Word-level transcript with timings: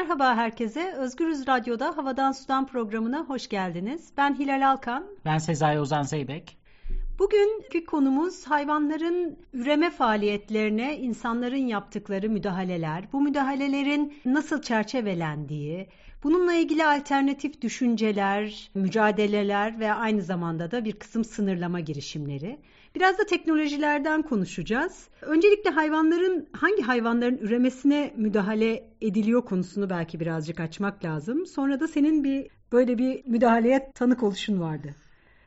Merhaba 0.00 0.36
herkese. 0.36 0.92
Özgürüz 0.92 1.46
Radyo'da 1.46 1.96
Havadan 1.96 2.32
Sudan 2.32 2.66
programına 2.66 3.24
hoş 3.24 3.48
geldiniz. 3.48 4.08
Ben 4.16 4.38
Hilal 4.38 4.70
Alkan. 4.70 5.04
Ben 5.24 5.38
Sezai 5.38 5.80
Ozan 5.80 6.02
Zeybek. 6.02 6.58
Bugünkü 7.18 7.84
konumuz 7.84 8.46
hayvanların 8.46 9.38
üreme 9.52 9.90
faaliyetlerine 9.90 10.98
insanların 10.98 11.66
yaptıkları 11.66 12.30
müdahaleler, 12.30 13.04
bu 13.12 13.20
müdahalelerin 13.20 14.14
nasıl 14.24 14.62
çerçevelendiği, 14.62 15.88
bununla 16.22 16.54
ilgili 16.54 16.86
alternatif 16.86 17.62
düşünceler, 17.62 18.70
mücadeleler 18.74 19.80
ve 19.80 19.92
aynı 19.92 20.22
zamanda 20.22 20.70
da 20.70 20.84
bir 20.84 20.92
kısım 20.92 21.24
sınırlama 21.24 21.80
girişimleri. 21.80 22.58
Biraz 22.94 23.18
da 23.18 23.26
teknolojilerden 23.26 24.22
konuşacağız. 24.22 25.08
Öncelikle 25.22 25.70
hayvanların 25.70 26.48
hangi 26.52 26.82
hayvanların 26.82 27.38
üremesine 27.38 28.14
müdahale 28.16 28.90
ediliyor 29.00 29.44
konusunu 29.44 29.90
belki 29.90 30.20
birazcık 30.20 30.60
açmak 30.60 31.04
lazım. 31.04 31.46
Sonra 31.46 31.80
da 31.80 31.88
senin 31.88 32.24
bir 32.24 32.50
böyle 32.72 32.98
bir 32.98 33.24
müdahaleye 33.26 33.92
tanık 33.94 34.22
oluşun 34.22 34.60
vardı. 34.60 34.94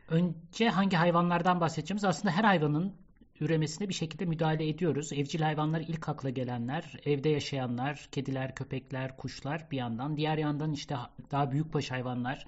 Önce 0.10 0.70
hangi 0.70 0.98
hayvanlardan 0.98 1.62
bahsedeceğimiz 1.62 2.04
aslında 2.04 2.34
her 2.34 2.44
hayvanın 2.44 2.94
üremesine 3.40 3.90
bir 3.90 3.94
şekilde 3.94 4.26
müdahale 4.26 4.70
ediyoruz. 4.70 5.14
Evcil 5.14 5.42
hayvanlar 5.42 5.82
ilk 5.88 6.10
akla 6.10 6.30
gelenler, 6.30 7.00
evde 7.06 7.30
yaşayanlar, 7.30 8.08
kediler, 8.12 8.56
köpekler, 8.56 9.18
kuşlar 9.18 9.68
bir 9.72 9.78
yandan. 9.78 10.18
Diğer 10.18 10.38
yandan 10.38 10.72
işte 10.72 10.96
daha 11.32 11.52
büyükbaş 11.52 11.92
hayvanlar, 11.92 12.46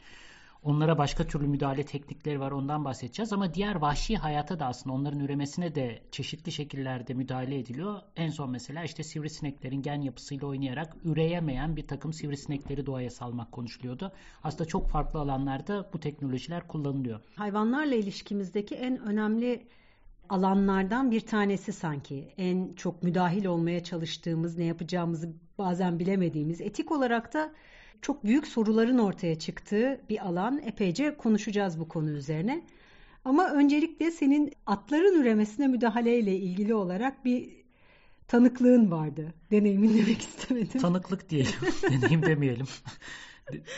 Onlara 0.65 0.97
başka 0.97 1.27
türlü 1.27 1.47
müdahale 1.47 1.85
teknikleri 1.85 2.39
var 2.39 2.51
ondan 2.51 2.85
bahsedeceğiz 2.85 3.33
ama 3.33 3.53
diğer 3.53 3.75
vahşi 3.75 4.17
hayata 4.17 4.59
da 4.59 4.65
aslında 4.65 4.95
onların 4.95 5.19
üremesine 5.19 5.75
de 5.75 6.01
çeşitli 6.11 6.51
şekillerde 6.51 7.13
müdahale 7.13 7.59
ediliyor. 7.59 8.01
En 8.15 8.29
son 8.29 8.49
mesela 8.49 8.83
işte 8.83 9.03
sivrisineklerin 9.03 9.81
gen 9.81 10.01
yapısıyla 10.01 10.47
oynayarak 10.47 10.95
üreyemeyen 11.03 11.75
bir 11.75 11.87
takım 11.87 12.13
sivrisinekleri 12.13 12.85
doğaya 12.85 13.09
salmak 13.09 13.51
konuşuluyordu. 13.51 14.11
Aslında 14.43 14.65
çok 14.65 14.89
farklı 14.89 15.19
alanlarda 15.19 15.89
bu 15.93 15.99
teknolojiler 15.99 16.67
kullanılıyor. 16.67 17.19
Hayvanlarla 17.35 17.95
ilişkimizdeki 17.95 18.75
en 18.75 18.99
önemli 18.99 19.67
alanlardan 20.29 21.11
bir 21.11 21.21
tanesi 21.21 21.73
sanki. 21.73 22.33
En 22.37 22.73
çok 22.73 23.03
müdahil 23.03 23.45
olmaya 23.45 23.83
çalıştığımız, 23.83 24.57
ne 24.57 24.63
yapacağımızı 24.63 25.33
bazen 25.57 25.99
bilemediğimiz, 25.99 26.61
etik 26.61 26.91
olarak 26.91 27.33
da 27.33 27.53
çok 28.01 28.23
büyük 28.23 28.47
soruların 28.47 28.97
ortaya 28.97 29.39
çıktığı 29.39 30.01
bir 30.09 30.27
alan. 30.27 30.61
Epeyce 30.65 31.17
konuşacağız 31.17 31.79
bu 31.79 31.87
konu 31.87 32.09
üzerine. 32.09 32.63
Ama 33.25 33.49
öncelikle 33.49 34.11
senin 34.11 34.53
atların 34.65 35.21
üremesine 35.21 35.67
müdahaleyle 35.67 36.35
ilgili 36.35 36.73
olarak 36.73 37.25
bir 37.25 37.49
tanıklığın 38.27 38.91
vardı. 38.91 39.33
Deneyimin 39.51 39.97
demek 39.97 40.21
istemedim. 40.21 40.81
Tanıklık 40.81 41.29
diyelim. 41.29 41.53
Deneyim 41.91 42.23
demeyelim. 42.23 42.65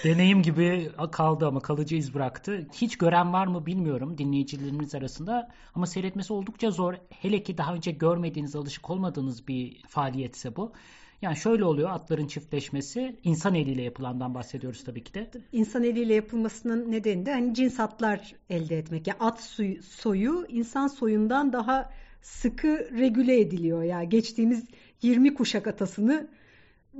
Deneyim 0.03 0.41
gibi 0.41 0.91
kaldı 1.11 1.47
ama 1.47 1.59
kalıcı 1.59 1.95
iz 1.95 2.13
bıraktı. 2.13 2.67
Hiç 2.73 2.97
gören 2.97 3.33
var 3.33 3.47
mı 3.47 3.65
bilmiyorum 3.65 4.17
dinleyicilerimiz 4.17 4.95
arasında 4.95 5.51
ama 5.75 5.87
seyretmesi 5.87 6.33
oldukça 6.33 6.71
zor. 6.71 6.93
Hele 7.09 7.43
ki 7.43 7.57
daha 7.57 7.73
önce 7.73 7.91
görmediğiniz, 7.91 8.55
alışık 8.55 8.89
olmadığınız 8.89 9.47
bir 9.47 9.83
faaliyetse 9.87 10.55
bu. 10.55 10.73
Yani 11.21 11.35
şöyle 11.35 11.63
oluyor 11.63 11.89
atların 11.89 12.27
çiftleşmesi 12.27 13.15
insan 13.23 13.55
eliyle 13.55 13.81
yapılandan 13.81 14.33
bahsediyoruz 14.33 14.83
tabii 14.83 15.03
ki 15.03 15.13
de. 15.13 15.29
İnsan 15.51 15.83
eliyle 15.83 16.13
yapılmasının 16.13 16.91
nedeni 16.91 17.25
de 17.25 17.33
hani 17.33 17.53
cins 17.53 17.79
atlar 17.79 18.35
elde 18.49 18.77
etmek. 18.77 19.07
Yani 19.07 19.17
at 19.19 19.41
soyu, 19.41 19.83
soyu 19.83 20.45
insan 20.49 20.87
soyundan 20.87 21.53
daha 21.53 21.89
sıkı 22.21 22.89
regüle 22.99 23.39
ediliyor. 23.39 23.83
Yani 23.83 24.09
geçtiğimiz 24.09 24.65
20 25.01 25.33
kuşak 25.33 25.67
atasını 25.67 26.27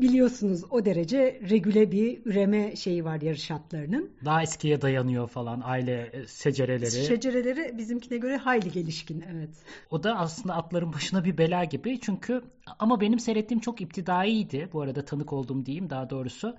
biliyorsunuz 0.01 0.63
o 0.69 0.85
derece 0.85 1.39
regüle 1.49 1.91
bir 1.91 2.25
üreme 2.25 2.75
şeyi 2.75 3.05
var 3.05 3.21
yarış 3.21 3.51
atlarının. 3.51 4.11
Daha 4.25 4.41
eskiye 4.41 4.81
dayanıyor 4.81 5.27
falan 5.27 5.61
aile 5.63 6.09
e, 6.13 6.27
secereleri. 6.27 6.91
Secereleri 6.91 7.77
bizimkine 7.77 8.17
göre 8.17 8.37
hayli 8.37 8.71
gelişkin 8.71 9.23
evet. 9.31 9.49
O 9.91 10.03
da 10.03 10.17
aslında 10.17 10.55
atların 10.55 10.93
başına 10.93 11.25
bir 11.25 11.37
bela 11.37 11.63
gibi 11.63 11.99
çünkü 11.99 12.41
ama 12.79 13.01
benim 13.01 13.19
seyrettiğim 13.19 13.61
çok 13.61 13.81
iptidaiydi 13.81 14.69
bu 14.73 14.81
arada 14.81 15.05
tanık 15.05 15.33
olduğum 15.33 15.65
diyeyim 15.65 15.89
daha 15.89 16.09
doğrusu. 16.09 16.57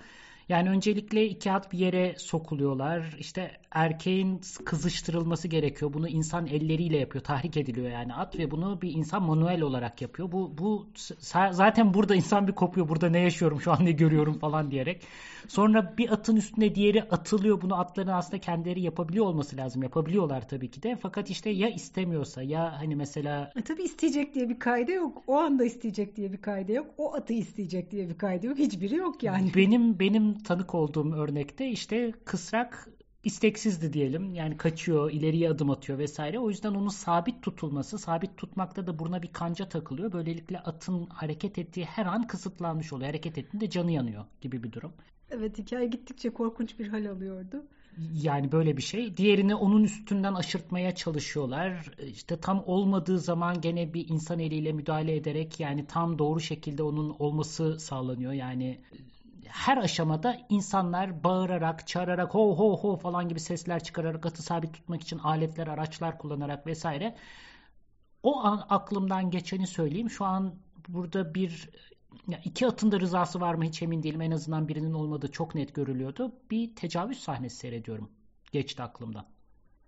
Yani 0.49 0.71
öncelikle 0.71 1.27
iki 1.27 1.53
at 1.53 1.73
bir 1.73 1.79
yere 1.79 2.15
sokuluyorlar. 2.19 3.17
İşte 3.19 3.51
erkeğin 3.71 4.41
kızıştırılması 4.65 5.49
gerekiyor. 5.49 5.93
Bunu 5.93 6.09
insan 6.09 6.47
elleriyle 6.47 6.97
yapıyor. 6.97 7.25
Tahrik 7.25 7.57
ediliyor 7.57 7.91
yani 7.91 8.15
at 8.15 8.39
ve 8.39 8.51
bunu 8.51 8.83
bir 8.83 8.93
insan 8.93 9.23
manuel 9.23 9.61
olarak 9.61 10.03
yapıyor. 10.03 10.33
Bu 10.33 10.59
bu 10.59 10.89
zaten 11.51 11.95
burada 11.95 12.15
insan 12.15 12.49
bir 12.49 12.53
kopuyor. 12.53 12.89
Burada 12.89 13.09
ne 13.09 13.19
yaşıyorum 13.19 13.61
şu 13.61 13.73
an 13.73 13.85
ne 13.85 13.93
görüyorum 13.93 14.39
falan 14.39 14.71
diyerek. 14.71 15.03
Sonra 15.49 15.95
bir 15.99 16.13
atın 16.13 16.37
üstüne 16.37 16.75
diğeri 16.75 17.03
atılıyor. 17.03 17.63
Bunu 17.63 17.81
atların 17.81 18.09
aslında 18.09 18.41
kendileri 18.41 18.81
yapabiliyor 18.81 19.27
olması 19.27 19.57
lazım. 19.57 19.83
Yapabiliyorlar 19.83 20.49
tabii 20.49 20.71
ki 20.71 20.83
de. 20.83 20.97
Fakat 20.97 21.31
işte 21.31 21.51
ya 21.51 21.69
istemiyorsa 21.69 22.43
ya 22.43 22.81
hani 22.81 22.97
mesela... 22.97 23.53
E 23.57 23.63
tabii 23.63 23.83
isteyecek 23.83 24.35
diye 24.35 24.49
bir 24.49 24.59
kaydı 24.59 24.93
yok. 24.93 25.23
O 25.27 25.37
anda 25.37 25.65
isteyecek 25.65 26.17
diye 26.17 26.33
bir 26.33 26.43
kaydı 26.43 26.73
yok. 26.73 26.87
O 26.99 27.15
atı 27.15 27.33
isteyecek 27.33 27.91
diye 27.91 28.09
bir 28.09 28.19
kaydı 28.19 28.47
yok. 28.47 28.59
Hiçbiri 28.59 28.95
yok 28.95 29.23
yani. 29.23 29.53
Benim 29.57 29.99
benim 29.99 30.39
tanık 30.43 30.75
olduğum 30.75 31.13
örnekte 31.13 31.69
işte 31.69 32.13
kısrak 32.25 32.89
isteksizdi 33.25 33.93
diyelim. 33.93 34.35
Yani 34.35 34.57
kaçıyor, 34.57 35.11
ileriye 35.11 35.51
adım 35.51 35.71
atıyor 35.71 35.99
vesaire. 35.99 36.39
O 36.39 36.51
yüzden 36.51 36.75
onun 36.75 36.89
sabit 36.89 37.43
tutulması, 37.43 37.99
sabit 37.99 38.37
tutmakta 38.37 38.87
da 38.87 38.99
buruna 38.99 39.23
bir 39.23 39.33
kanca 39.33 39.69
takılıyor. 39.69 40.13
Böylelikle 40.13 40.59
atın 40.59 41.07
hareket 41.07 41.59
ettiği 41.59 41.85
her 41.85 42.07
an 42.07 42.27
kısıtlanmış 42.27 42.93
oluyor. 42.93 43.07
Hareket 43.07 43.39
ettiğinde 43.39 43.71
canı 43.71 43.93
yanıyor 43.93 44.25
gibi 44.41 44.63
bir 44.63 44.73
durum. 44.73 44.93
Evet 45.31 45.59
hikaye 45.59 45.87
gittikçe 45.87 46.31
korkunç 46.31 46.79
bir 46.79 46.89
hal 46.89 47.11
alıyordu. 47.11 47.65
Yani 48.13 48.53
böyle 48.53 48.77
bir 48.77 48.83
şey. 48.83 49.17
Diğerini 49.17 49.55
onun 49.55 49.85
üstünden 49.85 50.35
aşırtmaya 50.35 50.95
çalışıyorlar. 50.95 51.91
İşte 52.07 52.41
tam 52.41 52.63
olmadığı 52.67 53.19
zaman 53.19 53.61
gene 53.61 53.95
bir 53.95 54.09
insan 54.09 54.39
eliyle 54.39 54.73
müdahale 54.73 55.17
ederek 55.17 55.61
yani 55.61 55.87
tam 55.87 56.19
doğru 56.19 56.41
şekilde 56.41 56.83
onun 56.83 57.17
olması 57.19 57.81
sağlanıyor. 57.81 58.33
Yani 58.33 58.81
her 59.47 59.77
aşamada 59.77 60.39
insanlar 60.49 61.25
bağırarak, 61.25 61.87
çağırarak, 61.87 62.35
ho 62.35 62.57
ho 62.59 62.77
ho 62.77 62.97
falan 62.97 63.29
gibi 63.29 63.41
sesler 63.41 63.83
çıkararak 63.83 64.27
atı 64.27 64.43
sabit 64.43 64.75
tutmak 64.75 65.03
için 65.03 65.19
aletler, 65.19 65.67
araçlar 65.67 66.19
kullanarak 66.19 66.67
vesaire. 66.67 67.17
O 68.23 68.41
an 68.41 68.67
aklımdan 68.69 69.31
geçeni 69.31 69.67
söyleyeyim. 69.67 70.11
Şu 70.11 70.25
an 70.25 70.55
burada 70.89 71.35
bir 71.35 71.71
ya 72.29 72.41
iki 72.45 72.67
atın 72.67 72.93
da 72.93 73.01
rızası 73.01 73.41
var 73.41 73.55
mı 73.55 73.65
hiç 73.65 73.83
emin 73.83 74.03
değilim. 74.03 74.21
En 74.21 74.31
azından 74.31 74.69
birinin 74.69 74.93
olmadığı 74.93 75.31
çok 75.31 75.55
net 75.55 75.75
görülüyordu. 75.75 76.33
Bir 76.51 76.77
tecavüz 76.77 77.19
sahnesi 77.19 77.57
seyrediyorum. 77.57 78.11
Geçti 78.53 78.83
aklımdan. 78.83 79.27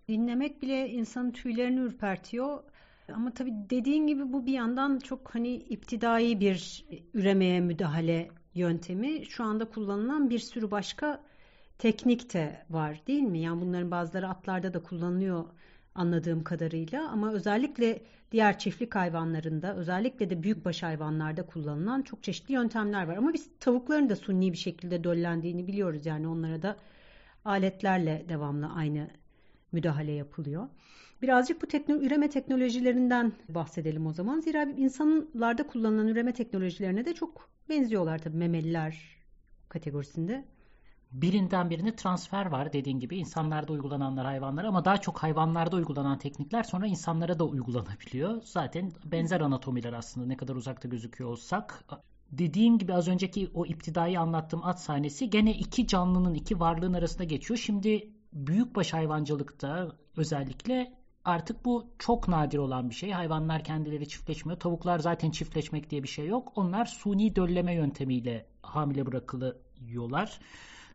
Dinlemek 0.08 0.62
bile 0.62 0.90
insanın 0.90 1.30
tüylerini 1.30 1.80
ürpertiyor. 1.80 2.62
Ama 3.14 3.34
tabii 3.34 3.52
dediğin 3.70 4.06
gibi 4.06 4.32
bu 4.32 4.46
bir 4.46 4.52
yandan 4.52 4.98
çok 4.98 5.34
hani 5.34 5.54
iptidai 5.54 6.40
bir 6.40 6.86
üremeye 7.14 7.60
müdahale 7.60 8.28
yöntemi. 8.54 9.26
Şu 9.26 9.44
anda 9.44 9.64
kullanılan 9.64 10.30
bir 10.30 10.38
sürü 10.38 10.70
başka 10.70 11.22
teknik 11.78 12.34
de 12.34 12.66
var 12.70 13.00
değil 13.06 13.22
mi? 13.22 13.38
Yani 13.40 13.60
bunların 13.60 13.90
bazıları 13.90 14.28
atlarda 14.28 14.74
da 14.74 14.82
kullanılıyor 14.82 15.44
anladığım 15.94 16.44
kadarıyla 16.44 17.08
ama 17.08 17.32
özellikle 17.32 18.02
diğer 18.32 18.58
çiftlik 18.58 18.94
hayvanlarında 18.94 19.76
özellikle 19.76 20.30
de 20.30 20.42
büyükbaş 20.42 20.82
hayvanlarda 20.82 21.46
kullanılan 21.46 22.02
çok 22.02 22.22
çeşitli 22.22 22.52
yöntemler 22.52 23.06
var. 23.06 23.16
Ama 23.16 23.32
biz 23.32 23.48
tavukların 23.60 24.08
da 24.08 24.16
sunni 24.16 24.52
bir 24.52 24.58
şekilde 24.58 25.04
döllendiğini 25.04 25.66
biliyoruz 25.66 26.06
yani 26.06 26.28
onlara 26.28 26.62
da 26.62 26.76
aletlerle 27.44 28.24
devamlı 28.28 28.66
aynı 28.66 29.08
müdahale 29.72 30.12
yapılıyor. 30.12 30.68
Birazcık 31.22 31.62
bu 31.62 31.66
tekno 31.66 31.94
üreme 31.96 32.30
teknolojilerinden 32.30 33.32
bahsedelim 33.48 34.06
o 34.06 34.12
zaman. 34.12 34.40
Zira 34.40 34.62
insanlarda 34.62 35.66
kullanılan 35.66 36.08
üreme 36.08 36.32
teknolojilerine 36.32 37.04
de 37.04 37.14
çok 37.14 37.48
benziyorlar 37.68 38.18
tabii 38.18 38.36
memeliler 38.36 39.16
kategorisinde. 39.68 40.44
Birinden 41.12 41.70
birine 41.70 41.96
transfer 41.96 42.46
var 42.46 42.72
dediğin 42.72 43.00
gibi 43.00 43.16
insanlarda 43.16 43.72
uygulananlar 43.72 44.26
hayvanlara 44.26 44.68
ama 44.68 44.84
daha 44.84 44.96
çok 44.96 45.18
hayvanlarda 45.18 45.76
uygulanan 45.76 46.18
teknikler 46.18 46.62
sonra 46.62 46.86
insanlara 46.86 47.38
da 47.38 47.44
uygulanabiliyor. 47.44 48.42
Zaten 48.42 48.92
benzer 49.04 49.40
anatomiler 49.40 49.92
aslında 49.92 50.26
ne 50.26 50.36
kadar 50.36 50.54
uzakta 50.54 50.88
gözüküyor 50.88 51.30
olsak. 51.30 51.84
Dediğim 52.32 52.78
gibi 52.78 52.94
az 52.94 53.08
önceki 53.08 53.50
o 53.54 53.66
iptidai 53.66 54.18
anlattığım 54.18 54.64
at 54.64 54.80
sahnesi 54.80 55.30
gene 55.30 55.54
iki 55.54 55.86
canlının 55.86 56.34
iki 56.34 56.60
varlığın 56.60 56.92
arasında 56.92 57.24
geçiyor. 57.24 57.58
Şimdi 57.58 58.10
büyükbaş 58.32 58.92
hayvancılıkta 58.92 59.96
özellikle 60.16 60.94
artık 61.24 61.64
bu 61.64 61.90
çok 61.98 62.28
nadir 62.28 62.58
olan 62.58 62.90
bir 62.90 62.94
şey. 62.94 63.10
Hayvanlar 63.10 63.64
kendileri 63.64 64.08
çiftleşmiyor. 64.08 64.60
Tavuklar 64.60 64.98
zaten 64.98 65.30
çiftleşmek 65.30 65.90
diye 65.90 66.02
bir 66.02 66.08
şey 66.08 66.26
yok. 66.26 66.52
Onlar 66.56 66.86
suni 66.86 67.36
dölleme 67.36 67.74
yöntemiyle 67.74 68.46
hamile 68.62 69.06
bırakılıyorlar. 69.06 70.40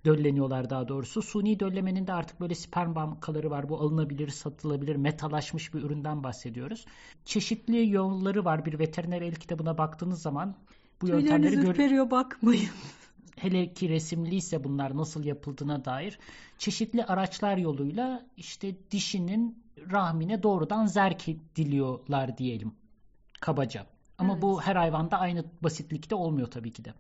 Dölleniyorlar 0.06 0.70
daha 0.70 0.88
doğrusu. 0.88 1.22
Suni 1.22 1.60
döllemenin 1.60 2.08
de 2.08 2.14
artık 2.14 2.40
böyle 2.40 2.56
sperm 2.56 2.96
bankaları 2.96 3.50
var. 3.52 3.70
Bu 3.70 3.80
alınabilir, 3.80 4.28
satılabilir, 4.28 4.96
metalaşmış 4.96 5.74
bir 5.74 5.82
üründen 5.82 6.24
bahsediyoruz. 6.24 6.86
Çeşitli 7.26 7.90
yolları 7.90 8.46
var. 8.46 8.66
Bir 8.66 8.80
veteriner 8.80 9.22
el 9.22 9.36
kitabına 9.36 9.78
baktığınız 9.78 10.22
zaman 10.22 10.56
bu 11.02 11.06
Tüyleriniz 11.06 11.32
yöntemleri 11.32 11.56
gör... 11.56 11.72
ürperiyor 11.72 12.12
bakmayın. 12.12 12.70
hele 13.36 13.74
ki 13.74 13.90
resimliyse 13.90 14.64
bunlar 14.64 14.98
nasıl 14.98 15.24
yapıldığına 15.24 15.86
dair 15.86 16.20
çeşitli 16.58 17.06
araçlar 17.06 17.58
yoluyla 17.58 18.26
işte 18.38 18.76
dişinin 18.92 19.64
rahmine 19.92 20.44
doğrudan 20.44 20.86
zerk 20.86 21.30
ediliyorlar 21.30 22.38
diyelim 22.38 22.76
kabaca. 23.42 23.86
Ama 24.18 24.34
evet. 24.34 24.42
bu 24.42 24.62
her 24.62 24.76
hayvanda 24.76 25.20
aynı 25.20 25.46
basitlikte 25.64 26.16
olmuyor 26.16 26.48
tabii 26.52 26.74
ki 26.74 26.86
de. 26.86 26.94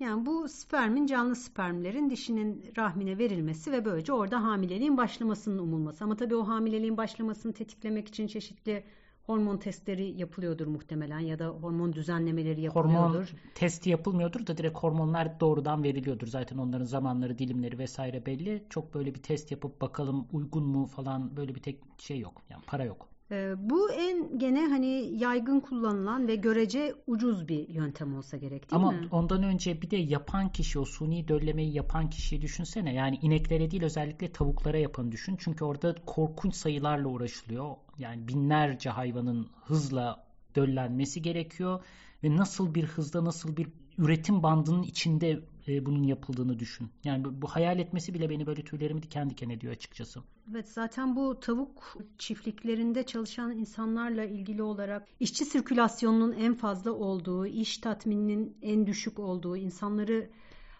Yani 0.00 0.26
bu 0.26 0.48
spermin 0.48 1.06
canlı 1.06 1.36
spermlerin 1.36 2.10
dişinin 2.10 2.72
rahmine 2.76 3.18
verilmesi 3.18 3.72
ve 3.72 3.84
böylece 3.84 4.12
orada 4.12 4.42
hamileliğin 4.42 4.96
başlamasının 4.96 5.58
umulması. 5.58 6.04
Ama 6.04 6.16
tabii 6.16 6.36
o 6.36 6.48
hamileliğin 6.48 6.96
başlamasını 6.96 7.52
tetiklemek 7.52 8.08
için 8.08 8.26
çeşitli 8.26 8.84
hormon 9.26 9.56
testleri 9.56 10.20
yapılıyordur 10.20 10.66
muhtemelen 10.66 11.18
ya 11.18 11.38
da 11.38 11.46
hormon 11.46 11.92
düzenlemeleri 11.92 12.60
yapılıyordur. 12.60 13.14
Hormon 13.14 13.26
testi 13.54 13.90
yapılmıyordur 13.90 14.46
da 14.46 14.56
direkt 14.56 14.78
hormonlar 14.78 15.40
doğrudan 15.40 15.82
veriliyordur. 15.82 16.26
Zaten 16.26 16.58
onların 16.58 16.84
zamanları, 16.84 17.38
dilimleri 17.38 17.78
vesaire 17.78 18.26
belli. 18.26 18.64
Çok 18.70 18.94
böyle 18.94 19.14
bir 19.14 19.22
test 19.22 19.50
yapıp 19.50 19.80
bakalım 19.80 20.26
uygun 20.32 20.64
mu 20.64 20.86
falan 20.86 21.36
böyle 21.36 21.54
bir 21.54 21.62
tek 21.62 21.80
şey 21.98 22.18
yok. 22.18 22.42
Yani 22.50 22.62
para 22.66 22.84
yok. 22.84 23.13
Ee, 23.34 23.54
bu 23.58 23.92
en 23.92 24.38
gene 24.38 24.66
hani 24.66 25.10
yaygın 25.16 25.60
kullanılan 25.60 26.28
ve 26.28 26.36
görece 26.36 26.94
ucuz 27.06 27.48
bir 27.48 27.68
yöntem 27.68 28.16
olsa 28.16 28.36
gerek 28.36 28.70
değil 28.70 28.82
Ama 28.82 28.90
mi? 28.90 28.98
Ama 28.98 29.18
ondan 29.20 29.42
önce 29.42 29.82
bir 29.82 29.90
de 29.90 29.96
yapan 29.96 30.52
kişi 30.52 30.78
o 30.78 30.84
suni 30.84 31.28
döllemeyi 31.28 31.74
yapan 31.74 32.10
kişiyi 32.10 32.42
düşünsene. 32.42 32.94
Yani 32.94 33.18
ineklere 33.22 33.70
değil 33.70 33.82
özellikle 33.82 34.32
tavuklara 34.32 34.78
yapan 34.78 35.12
düşün. 35.12 35.36
Çünkü 35.38 35.64
orada 35.64 35.94
korkunç 36.06 36.54
sayılarla 36.54 37.08
uğraşılıyor. 37.08 37.74
Yani 37.98 38.28
binlerce 38.28 38.90
hayvanın 38.90 39.48
hızla 39.64 40.26
döllenmesi 40.56 41.22
gerekiyor. 41.22 41.84
Ve 42.24 42.36
nasıl 42.36 42.74
bir 42.74 42.84
hızda 42.84 43.24
nasıl 43.24 43.56
bir 43.56 43.68
üretim 43.98 44.42
bandının 44.42 44.82
içinde 44.82 45.40
e, 45.68 45.86
bunun 45.86 46.02
yapıldığını 46.02 46.58
düşün. 46.58 46.90
Yani 47.04 47.24
bu, 47.24 47.42
bu 47.42 47.48
hayal 47.48 47.78
etmesi 47.78 48.14
bile 48.14 48.30
beni 48.30 48.46
böyle 48.46 48.64
tüylerimi 48.64 49.02
diken 49.02 49.30
diken 49.30 49.50
ediyor 49.50 49.72
açıkçası. 49.72 50.22
Evet 50.50 50.68
zaten 50.68 51.16
bu 51.16 51.40
tavuk 51.40 51.96
çiftliklerinde 52.18 53.06
çalışan 53.06 53.52
insanlarla 53.52 54.24
ilgili 54.24 54.62
olarak 54.62 55.08
işçi 55.20 55.44
sirkülasyonunun 55.44 56.32
en 56.32 56.54
fazla 56.54 56.92
olduğu, 56.92 57.46
iş 57.46 57.78
tatmininin 57.78 58.56
en 58.62 58.86
düşük 58.86 59.18
olduğu, 59.18 59.56
insanları 59.56 60.30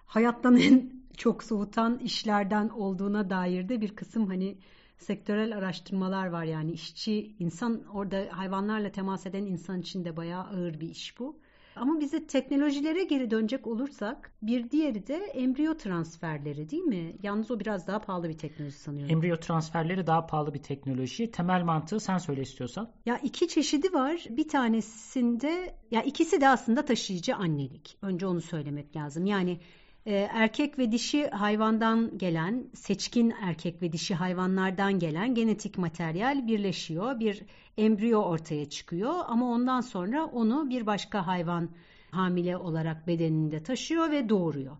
hayattan 0.06 0.56
en 0.60 1.04
çok 1.16 1.42
soğutan 1.42 1.98
işlerden 1.98 2.68
olduğuna 2.68 3.30
dair 3.30 3.68
de 3.68 3.80
bir 3.80 3.96
kısım 3.96 4.26
hani 4.26 4.58
sektörel 4.98 5.56
araştırmalar 5.56 6.26
var 6.26 6.44
yani 6.44 6.72
işçi 6.72 7.36
insan 7.38 7.84
orada 7.84 8.28
hayvanlarla 8.30 8.92
temas 8.92 9.26
eden 9.26 9.42
insan 9.42 9.80
için 9.80 10.04
de 10.04 10.16
bayağı 10.16 10.42
ağır 10.44 10.80
bir 10.80 10.88
iş 10.88 11.18
bu. 11.18 11.40
Ama 11.76 12.00
bize 12.00 12.26
teknolojilere 12.26 13.04
geri 13.04 13.30
dönecek 13.30 13.66
olursak 13.66 14.32
bir 14.42 14.70
diğeri 14.70 15.06
de 15.06 15.14
embriyo 15.14 15.76
transferleri 15.76 16.70
değil 16.70 16.82
mi? 16.82 17.16
Yalnız 17.22 17.50
o 17.50 17.60
biraz 17.60 17.86
daha 17.86 17.98
pahalı 17.98 18.28
bir 18.28 18.38
teknoloji 18.38 18.76
sanıyorum. 18.76 19.12
Embriyo 19.12 19.36
transferleri 19.36 20.06
daha 20.06 20.26
pahalı 20.26 20.54
bir 20.54 20.62
teknoloji. 20.62 21.30
Temel 21.30 21.62
mantığı 21.62 22.00
sen 22.00 22.18
söyle 22.18 22.42
istiyorsan. 22.42 22.90
Ya 23.06 23.18
iki 23.18 23.48
çeşidi 23.48 23.92
var. 23.92 24.24
Bir 24.30 24.48
tanesinde 24.48 25.74
ya 25.90 26.02
ikisi 26.02 26.40
de 26.40 26.48
aslında 26.48 26.84
taşıyıcı 26.84 27.36
annelik. 27.36 27.98
Önce 28.02 28.26
onu 28.26 28.40
söylemek 28.40 28.96
lazım. 28.96 29.26
Yani 29.26 29.60
erkek 30.06 30.78
ve 30.78 30.92
dişi 30.92 31.28
hayvandan 31.28 32.18
gelen, 32.18 32.64
seçkin 32.74 33.34
erkek 33.42 33.82
ve 33.82 33.92
dişi 33.92 34.14
hayvanlardan 34.14 34.98
gelen 34.98 35.34
genetik 35.34 35.78
materyal 35.78 36.46
birleşiyor. 36.46 37.20
Bir 37.20 37.42
embriyo 37.78 38.20
ortaya 38.22 38.68
çıkıyor 38.68 39.14
ama 39.26 39.50
ondan 39.50 39.80
sonra 39.80 40.24
onu 40.24 40.70
bir 40.70 40.86
başka 40.86 41.26
hayvan 41.26 41.68
hamile 42.10 42.56
olarak 42.56 43.06
bedeninde 43.06 43.62
taşıyor 43.62 44.10
ve 44.10 44.28
doğuruyor. 44.28 44.76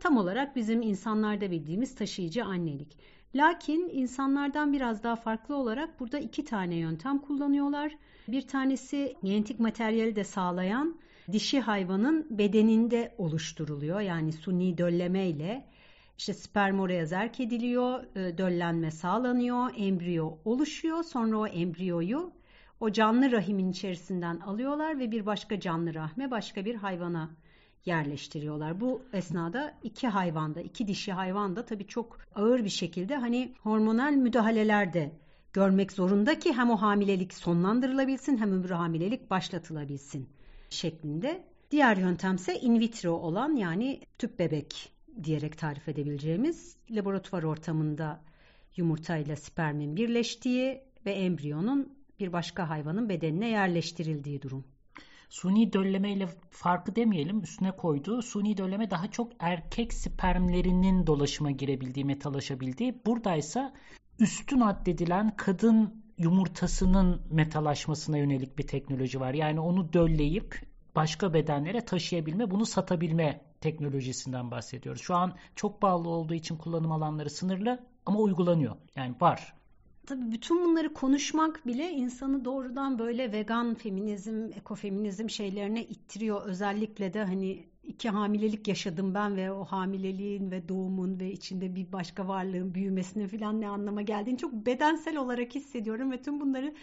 Tam 0.00 0.16
olarak 0.16 0.56
bizim 0.56 0.82
insanlarda 0.82 1.50
bildiğimiz 1.50 1.94
taşıyıcı 1.94 2.44
annelik. 2.44 2.98
Lakin 3.34 3.88
insanlardan 3.92 4.72
biraz 4.72 5.02
daha 5.02 5.16
farklı 5.16 5.56
olarak 5.56 6.00
burada 6.00 6.18
iki 6.18 6.44
tane 6.44 6.74
yöntem 6.74 7.18
kullanıyorlar. 7.18 7.96
Bir 8.28 8.42
tanesi 8.42 9.16
genetik 9.24 9.60
materyali 9.60 10.16
de 10.16 10.24
sağlayan 10.24 10.96
dişi 11.32 11.60
hayvanın 11.60 12.26
bedeninde 12.30 13.14
oluşturuluyor. 13.18 14.00
Yani 14.00 14.32
suni 14.32 14.78
dölleme 14.78 15.28
ile 15.28 15.66
işte 16.18 16.34
sperm 16.34 16.80
oraya 16.80 17.06
zerk 17.06 17.40
ediliyor, 17.40 18.16
e, 18.16 18.38
döllenme 18.38 18.90
sağlanıyor, 18.90 19.70
embriyo 19.76 20.38
oluşuyor. 20.44 21.02
Sonra 21.02 21.38
o 21.38 21.46
embriyoyu 21.46 22.32
o 22.80 22.92
canlı 22.92 23.32
rahimin 23.32 23.70
içerisinden 23.70 24.40
alıyorlar 24.40 24.98
ve 24.98 25.10
bir 25.10 25.26
başka 25.26 25.60
canlı 25.60 25.94
rahme 25.94 26.30
başka 26.30 26.64
bir 26.64 26.74
hayvana 26.74 27.30
yerleştiriyorlar. 27.84 28.80
Bu 28.80 29.02
esnada 29.12 29.74
iki 29.82 30.08
hayvanda, 30.08 30.60
iki 30.60 30.86
dişi 30.86 31.12
hayvanda 31.12 31.64
tabii 31.64 31.86
çok 31.86 32.18
ağır 32.34 32.64
bir 32.64 32.68
şekilde 32.68 33.16
hani 33.16 33.54
hormonal 33.62 34.12
müdahaleler 34.12 34.92
de 34.92 35.12
görmek 35.52 35.92
zorunda 35.92 36.38
ki 36.38 36.52
hem 36.52 36.70
o 36.70 36.76
hamilelik 36.76 37.34
sonlandırılabilsin 37.34 38.36
hem 38.36 38.52
öbür 38.52 38.70
hamilelik 38.70 39.30
başlatılabilsin 39.30 40.28
şeklinde. 40.70 41.44
Diğer 41.70 41.96
yöntemse 41.96 42.60
in 42.60 42.80
vitro 42.80 43.12
olan 43.12 43.56
yani 43.56 44.00
tüp 44.18 44.38
bebek 44.38 44.92
diyerek 45.24 45.58
tarif 45.58 45.88
edebileceğimiz 45.88 46.76
laboratuvar 46.90 47.42
ortamında 47.42 48.20
yumurtayla 48.76 49.36
spermin 49.36 49.96
birleştiği 49.96 50.82
ve 51.06 51.12
embriyonun 51.12 51.96
bir 52.20 52.32
başka 52.32 52.68
hayvanın 52.68 53.08
bedenine 53.08 53.48
yerleştirildiği 53.48 54.42
durum. 54.42 54.64
Suni 55.28 55.72
dölleme 55.72 56.12
ile 56.12 56.28
farkı 56.50 56.96
demeyelim 56.96 57.40
üstüne 57.42 57.72
koyduğu 57.72 58.22
suni 58.22 58.56
dölleme 58.56 58.90
daha 58.90 59.10
çok 59.10 59.32
erkek 59.38 59.92
spermlerinin 59.92 61.06
dolaşıma 61.06 61.50
girebildiği, 61.50 62.04
metalaşabildiği. 62.04 63.00
Buradaysa 63.06 63.74
üstün 64.18 64.60
addedilen 64.60 65.36
kadın 65.36 66.05
yumurtasının 66.18 67.22
metalaşmasına 67.30 68.18
yönelik 68.18 68.58
bir 68.58 68.66
teknoloji 68.66 69.20
var. 69.20 69.34
Yani 69.34 69.60
onu 69.60 69.92
dölleyip 69.92 70.60
başka 70.96 71.34
bedenlere 71.34 71.84
taşıyabilme, 71.84 72.50
bunu 72.50 72.66
satabilme 72.66 73.40
teknolojisinden 73.60 74.50
bahsediyoruz. 74.50 75.02
Şu 75.02 75.14
an 75.14 75.34
çok 75.56 75.82
bağlı 75.82 76.08
olduğu 76.08 76.34
için 76.34 76.56
kullanım 76.56 76.92
alanları 76.92 77.30
sınırlı 77.30 77.86
ama 78.06 78.18
uygulanıyor. 78.18 78.76
Yani 78.96 79.14
var. 79.20 79.54
Tabii 80.06 80.32
bütün 80.32 80.64
bunları 80.64 80.94
konuşmak 80.94 81.66
bile 81.66 81.90
insanı 81.90 82.44
doğrudan 82.44 82.98
böyle 82.98 83.32
vegan 83.32 83.74
feminizm, 83.74 84.50
ekofeminizm 84.56 85.30
şeylerine 85.30 85.84
ittiriyor. 85.84 86.42
Özellikle 86.44 87.14
de 87.14 87.24
hani 87.24 87.64
iki 87.86 88.08
hamilelik 88.08 88.68
yaşadım 88.68 89.14
ben 89.14 89.36
ve 89.36 89.52
o 89.52 89.64
hamileliğin 89.64 90.50
ve 90.50 90.68
doğumun 90.68 91.20
ve 91.20 91.32
içinde 91.32 91.74
bir 91.74 91.92
başka 91.92 92.28
varlığın 92.28 92.74
büyümesinin 92.74 93.28
falan 93.28 93.60
ne 93.60 93.68
anlama 93.68 94.02
geldiğini 94.02 94.38
çok 94.38 94.52
bedensel 94.52 95.16
olarak 95.16 95.54
hissediyorum 95.54 96.12
ve 96.12 96.22
tüm 96.22 96.40
bunları 96.40 96.74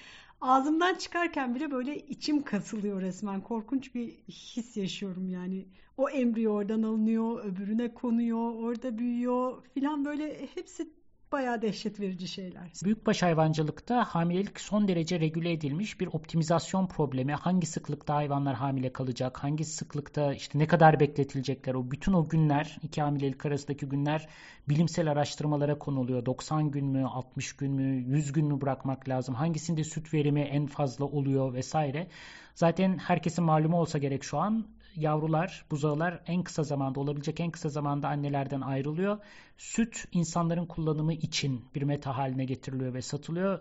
ağzımdan 0.42 0.96
çıkarken 0.96 1.56
bile 1.56 1.72
böyle 1.72 1.98
içim 1.98 2.44
kasılıyor 2.44 3.02
resmen. 3.02 3.42
Korkunç 3.42 3.96
bir 3.96 4.08
his 4.28 4.78
yaşıyorum 4.78 5.30
yani. 5.30 5.66
O 5.98 6.10
embriyo 6.10 6.54
oradan 6.54 6.84
alınıyor, 6.84 7.46
öbürüne 7.46 7.94
konuyor, 7.94 8.54
orada 8.56 8.98
büyüyor 8.98 9.64
filan 9.74 10.06
böyle 10.06 10.48
hepsi 10.56 10.90
bayağı 11.34 11.62
dehşet 11.62 12.00
verici 12.00 12.28
şeyler. 12.28 12.72
Büyükbaş 12.84 13.22
hayvancılıkta 13.22 14.04
hamilelik 14.04 14.60
son 14.60 14.88
derece 14.88 15.20
regüle 15.20 15.52
edilmiş 15.52 16.00
bir 16.00 16.08
optimizasyon 16.08 16.88
problemi. 16.88 17.34
Hangi 17.34 17.68
sıklıkta 17.68 18.16
hayvanlar 18.16 18.56
hamile 18.56 18.94
kalacak, 18.94 19.44
hangi 19.44 19.66
sıklıkta 19.66 20.34
işte 20.34 20.60
ne 20.60 20.68
kadar 20.68 21.00
bekletilecekler 21.00 21.74
o 21.74 21.92
bütün 21.92 22.14
o 22.14 22.30
günler, 22.30 22.78
iki 22.84 23.02
hamilelik 23.02 23.46
arasındaki 23.46 23.86
günler 23.86 24.28
bilimsel 24.70 25.12
araştırmalara 25.12 25.80
konuluyor. 25.80 26.26
90 26.26 26.72
gün 26.72 26.86
mü, 26.86 27.06
60 27.06 27.54
gün 27.54 27.72
mü, 27.72 28.16
100 28.18 28.32
gün 28.32 28.46
mü 28.46 28.62
bırakmak 28.62 29.10
lazım? 29.10 29.36
Hangisinde 29.36 29.84
süt 29.84 30.14
verimi 30.14 30.42
en 30.42 30.68
fazla 30.68 31.06
oluyor 31.06 31.54
vesaire. 31.54 32.08
Zaten 32.56 32.98
herkesin 32.98 33.44
malumu 33.44 33.78
olsa 33.78 33.98
gerek 33.98 34.24
şu 34.24 34.38
an 34.38 34.66
yavrular, 34.96 35.66
buzağılar 35.72 36.22
en 36.28 36.44
kısa 36.44 36.64
zamanda 36.64 37.00
olabilecek 37.00 37.40
en 37.40 37.52
kısa 37.52 37.70
zamanda 37.70 38.08
annelerden 38.08 38.62
ayrılıyor. 38.62 39.18
Süt 39.58 40.06
insanların 40.12 40.66
kullanımı 40.66 41.14
için 41.14 41.66
bir 41.76 41.82
meta 41.82 42.18
haline 42.18 42.46
getiriliyor 42.46 42.94
ve 42.94 43.02
satılıyor. 43.02 43.60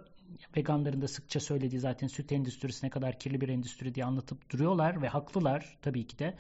Veganların 0.57 1.03
da 1.03 1.09
sıkça 1.09 1.41
söylediği 1.41 1.81
zaten 1.81 2.07
süt 2.07 2.33
endüstrisi 2.33 2.87
ne 2.87 2.91
kadar 2.91 3.19
kirli 3.19 3.41
bir 3.41 3.49
endüstri 3.49 3.95
diye 3.95 4.05
anlatıp 4.05 4.51
duruyorlar 4.51 5.03
ve 5.03 5.09
haklılar 5.09 5.79
tabii 5.83 6.07
ki 6.07 6.19
de. 6.19 6.35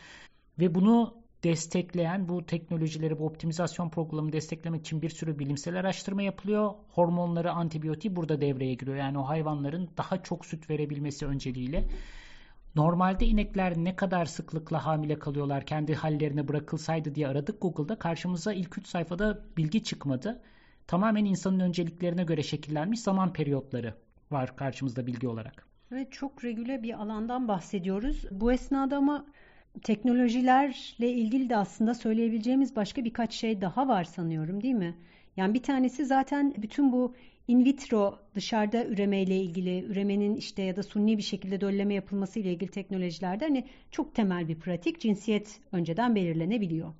Ve 0.58 0.74
bunu 0.74 1.22
destekleyen 1.44 2.28
bu 2.28 2.46
teknolojileri, 2.46 3.18
bu 3.18 3.26
optimizasyon 3.26 3.88
programını 3.88 4.32
desteklemek 4.32 4.80
için 4.80 5.02
bir 5.02 5.10
sürü 5.10 5.38
bilimsel 5.38 5.80
araştırma 5.80 6.22
yapılıyor. 6.22 6.70
Hormonları, 6.88 7.52
antibiyotiği 7.52 8.16
burada 8.16 8.40
devreye 8.40 8.74
giriyor. 8.74 8.96
Yani 8.96 9.18
o 9.18 9.22
hayvanların 9.22 9.90
daha 9.96 10.22
çok 10.22 10.46
süt 10.46 10.70
verebilmesi 10.70 11.26
önceliğiyle. 11.26 11.88
Normalde 12.76 13.26
inekler 13.26 13.76
ne 13.76 13.96
kadar 13.96 14.26
sıklıkla 14.26 14.86
hamile 14.86 15.18
kalıyorlar 15.18 15.66
kendi 15.66 15.94
hallerine 15.94 16.48
bırakılsaydı 16.48 17.14
diye 17.14 17.28
aradık 17.28 17.62
Google'da. 17.62 17.98
Karşımıza 17.98 18.52
ilk 18.52 18.78
3 18.78 18.86
sayfada 18.86 19.38
bilgi 19.56 19.84
çıkmadı. 19.84 20.42
Tamamen 20.86 21.24
insanın 21.24 21.60
önceliklerine 21.60 22.24
göre 22.24 22.42
şekillenmiş 22.42 23.00
zaman 23.00 23.32
periyotları 23.32 23.94
var 24.30 24.56
karşımızda 24.56 25.06
bilgi 25.06 25.28
olarak. 25.28 25.66
Evet 25.92 26.12
çok 26.12 26.44
regüle 26.44 26.82
bir 26.82 27.02
alandan 27.02 27.48
bahsediyoruz. 27.48 28.24
Bu 28.30 28.52
esnada 28.52 28.96
ama 28.96 29.26
teknolojilerle 29.82 31.12
ilgili 31.12 31.50
de 31.50 31.56
aslında 31.56 31.94
söyleyebileceğimiz 31.94 32.76
başka 32.76 33.04
birkaç 33.04 33.34
şey 33.34 33.60
daha 33.60 33.88
var 33.88 34.04
sanıyorum 34.04 34.62
değil 34.62 34.74
mi? 34.74 34.96
Yani 35.36 35.54
bir 35.54 35.62
tanesi 35.62 36.04
zaten 36.06 36.54
bütün 36.58 36.92
bu 36.92 37.14
in 37.48 37.64
vitro 37.64 38.18
dışarıda 38.34 38.84
üremeyle 38.86 39.36
ilgili, 39.36 39.84
üremenin 39.84 40.36
işte 40.36 40.62
ya 40.62 40.76
da 40.76 40.82
sunni 40.82 41.18
bir 41.18 41.22
şekilde 41.22 41.60
dölleme 41.60 41.94
yapılması 41.94 42.38
ile 42.40 42.52
ilgili 42.52 42.70
teknolojilerde 42.70 43.44
hani 43.44 43.64
çok 43.90 44.14
temel 44.14 44.48
bir 44.48 44.58
pratik 44.58 45.00
cinsiyet 45.00 45.60
önceden 45.72 46.14
belirlenebiliyor. 46.14 46.94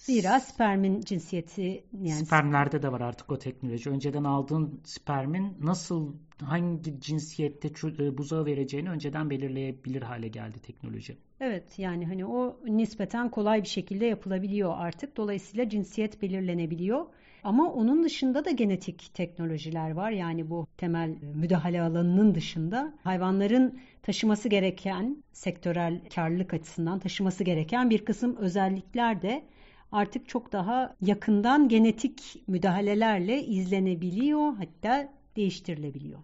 Zira 0.00 0.40
spermin 0.40 1.00
cinsiyeti 1.00 1.84
yani 2.02 2.26
spermlerde 2.26 2.82
de 2.82 2.92
var 2.92 3.00
artık 3.00 3.32
o 3.32 3.38
teknoloji. 3.38 3.90
Önceden 3.90 4.24
aldığın 4.24 4.80
spermin 4.84 5.56
nasıl 5.62 6.14
hangi 6.40 7.00
cinsiyette 7.00 7.68
e, 7.98 8.18
buzağı 8.18 8.46
vereceğini 8.46 8.90
önceden 8.90 9.30
belirleyebilir 9.30 10.02
hale 10.02 10.28
geldi 10.28 10.58
teknoloji. 10.58 11.16
Evet 11.40 11.78
yani 11.78 12.06
hani 12.06 12.26
o 12.26 12.60
nispeten 12.64 13.30
kolay 13.30 13.62
bir 13.62 13.68
şekilde 13.68 14.06
yapılabiliyor 14.06 14.74
artık. 14.78 15.16
Dolayısıyla 15.16 15.68
cinsiyet 15.68 16.22
belirlenebiliyor. 16.22 17.06
Ama 17.44 17.72
onun 17.72 18.04
dışında 18.04 18.44
da 18.44 18.50
genetik 18.50 19.14
teknolojiler 19.14 19.90
var. 19.90 20.10
Yani 20.10 20.50
bu 20.50 20.66
temel 20.76 21.16
müdahale 21.34 21.82
alanının 21.82 22.34
dışında 22.34 22.94
hayvanların 23.04 23.80
taşıması 24.02 24.48
gereken 24.48 25.22
sektörel 25.32 26.00
karlılık 26.14 26.54
açısından 26.54 26.98
taşıması 26.98 27.44
gereken 27.44 27.90
bir 27.90 28.04
kısım 28.04 28.36
özellikler 28.36 29.22
de 29.22 29.44
artık 29.92 30.28
çok 30.28 30.52
daha 30.52 30.96
yakından 31.00 31.68
genetik 31.68 32.42
müdahalelerle 32.46 33.44
izlenebiliyor 33.44 34.54
hatta 34.56 35.08
değiştirilebiliyor. 35.36 36.18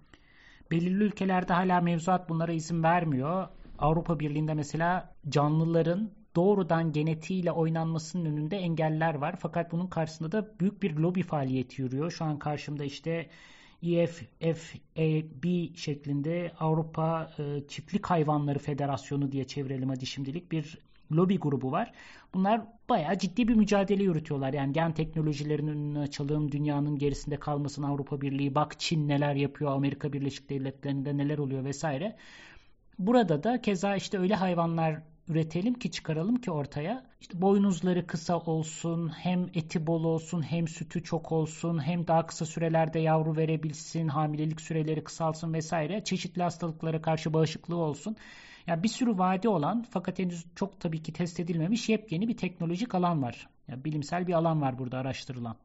Belirli 0.71 1.05
ülkelerde 1.05 1.53
hala 1.53 1.81
mevzuat 1.81 2.29
bunlara 2.29 2.53
izin 2.53 2.83
vermiyor. 2.83 3.49
Avrupa 3.79 4.21
Birliği'nde 4.21 4.55
mesela 4.55 5.15
canlıların 5.29 6.11
doğrudan 6.37 6.93
genetiğiyle 6.93 7.53
oynanmasının 7.53 8.25
önünde 8.25 8.57
engeller 8.57 9.15
var. 9.15 9.37
Fakat 9.39 9.73
bunun 9.73 9.87
karşısında 9.87 10.33
da 10.33 10.61
büyük 10.61 10.83
bir 10.83 10.97
lobi 10.97 11.23
faaliyeti 11.23 11.83
yürüyor. 11.83 12.11
Şu 12.11 12.25
an 12.25 12.39
karşımda 12.39 12.85
işte 12.85 13.27
EFFAB 14.41 15.45
şeklinde 15.77 16.53
Avrupa 16.61 17.31
e, 17.39 17.69
Çiftlik 17.69 18.07
Hayvanları 18.07 18.59
Federasyonu 18.59 19.33
diye 19.33 19.45
çevirelim 19.45 19.89
hadi 19.89 20.07
şimdilik 20.07 20.53
bir 20.53 20.79
lobi 21.13 21.39
grubu 21.39 21.73
var. 21.73 21.93
Bunlar 22.35 22.61
bayağı 22.89 23.19
ciddi 23.19 23.49
bir 23.49 23.55
mücadele 23.55 24.03
yürütüyorlar. 24.03 24.53
Yani 24.53 24.73
gen 24.73 24.93
teknolojilerinin 24.93 25.73
önünü 25.73 25.99
açalım, 25.99 26.53
dünyanın 26.53 26.99
gerisinde 26.99 27.37
kalmasın 27.37 27.83
Avrupa 27.83 28.21
Birliği, 28.21 28.55
bak 28.55 28.81
Çin 28.81 29.09
neler 29.09 29.35
yapıyor, 29.35 29.73
Amerika 29.73 30.13
Birleşik 30.13 30.51
Devletleri'nde 30.51 31.17
neler 31.17 31.39
oluyor 31.39 31.65
vesaire. 31.65 32.17
Burada 32.99 33.43
da 33.43 33.63
keza 33.63 33.97
işte 33.97 34.19
öyle 34.19 34.35
hayvanlar 34.35 35.03
üretelim 35.29 35.75
ki 35.75 35.91
çıkaralım 35.91 36.37
ki 36.37 36.51
ortaya. 36.51 37.07
İşte 37.21 37.41
boynuzları 37.43 38.07
kısa 38.07 38.39
olsun, 38.39 39.09
hem 39.09 39.47
eti 39.55 39.87
bol 39.87 40.05
olsun, 40.05 40.43
hem 40.43 40.69
sütü 40.69 41.03
çok 41.03 41.33
olsun, 41.33 41.87
hem 41.87 42.07
daha 42.07 42.27
kısa 42.27 42.47
sürelerde 42.47 42.99
yavru 42.99 43.37
verebilsin, 43.37 44.09
hamilelik 44.09 44.61
süreleri 44.61 45.05
kısalsın 45.05 45.53
vesaire. 45.53 46.05
Çeşitli 46.05 46.43
hastalıklara 46.43 47.03
karşı 47.03 47.33
bağışıklığı 47.33 47.77
olsun. 47.77 48.17
Yani 48.67 48.83
bir 48.83 48.89
sürü 48.89 49.19
vade 49.19 49.49
olan 49.49 49.85
fakat 49.91 50.19
henüz 50.19 50.45
çok 50.55 50.81
tabii 50.81 51.03
ki 51.03 51.13
test 51.13 51.41
edilmemiş 51.41 51.89
yepyeni 51.89 52.29
bir 52.29 52.37
teknolojik 52.37 52.95
alan 52.95 53.23
var. 53.23 53.49
Yani 53.69 53.85
bilimsel 53.85 54.27
bir 54.27 54.33
alan 54.33 54.61
var 54.61 54.79
burada 54.79 54.99
araştırılan. 54.99 55.57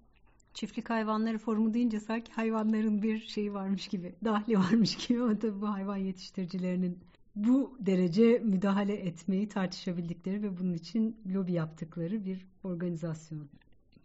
Çiftlik 0.54 0.90
hayvanları 0.90 1.38
forumu 1.38 1.74
deyince 1.74 2.00
sanki 2.00 2.32
hayvanların 2.32 3.02
bir 3.02 3.20
şeyi 3.20 3.54
varmış 3.54 3.88
gibi, 3.88 4.16
dahli 4.26 4.58
varmış 4.58 5.08
gibi 5.08 5.22
ama 5.22 5.40
tabii 5.40 5.62
bu 5.62 5.70
hayvan 5.70 5.98
yetiştiricilerinin 5.98 7.00
bu 7.36 7.78
derece 7.80 8.40
müdahale 8.44 8.94
etmeyi 8.94 9.50
tartışabildikleri 9.50 10.44
ve 10.44 10.58
bunun 10.58 10.74
için 10.74 11.18
lobi 11.28 11.54
yaptıkları 11.54 12.26
bir 12.26 12.46
organizasyon. 12.64 13.50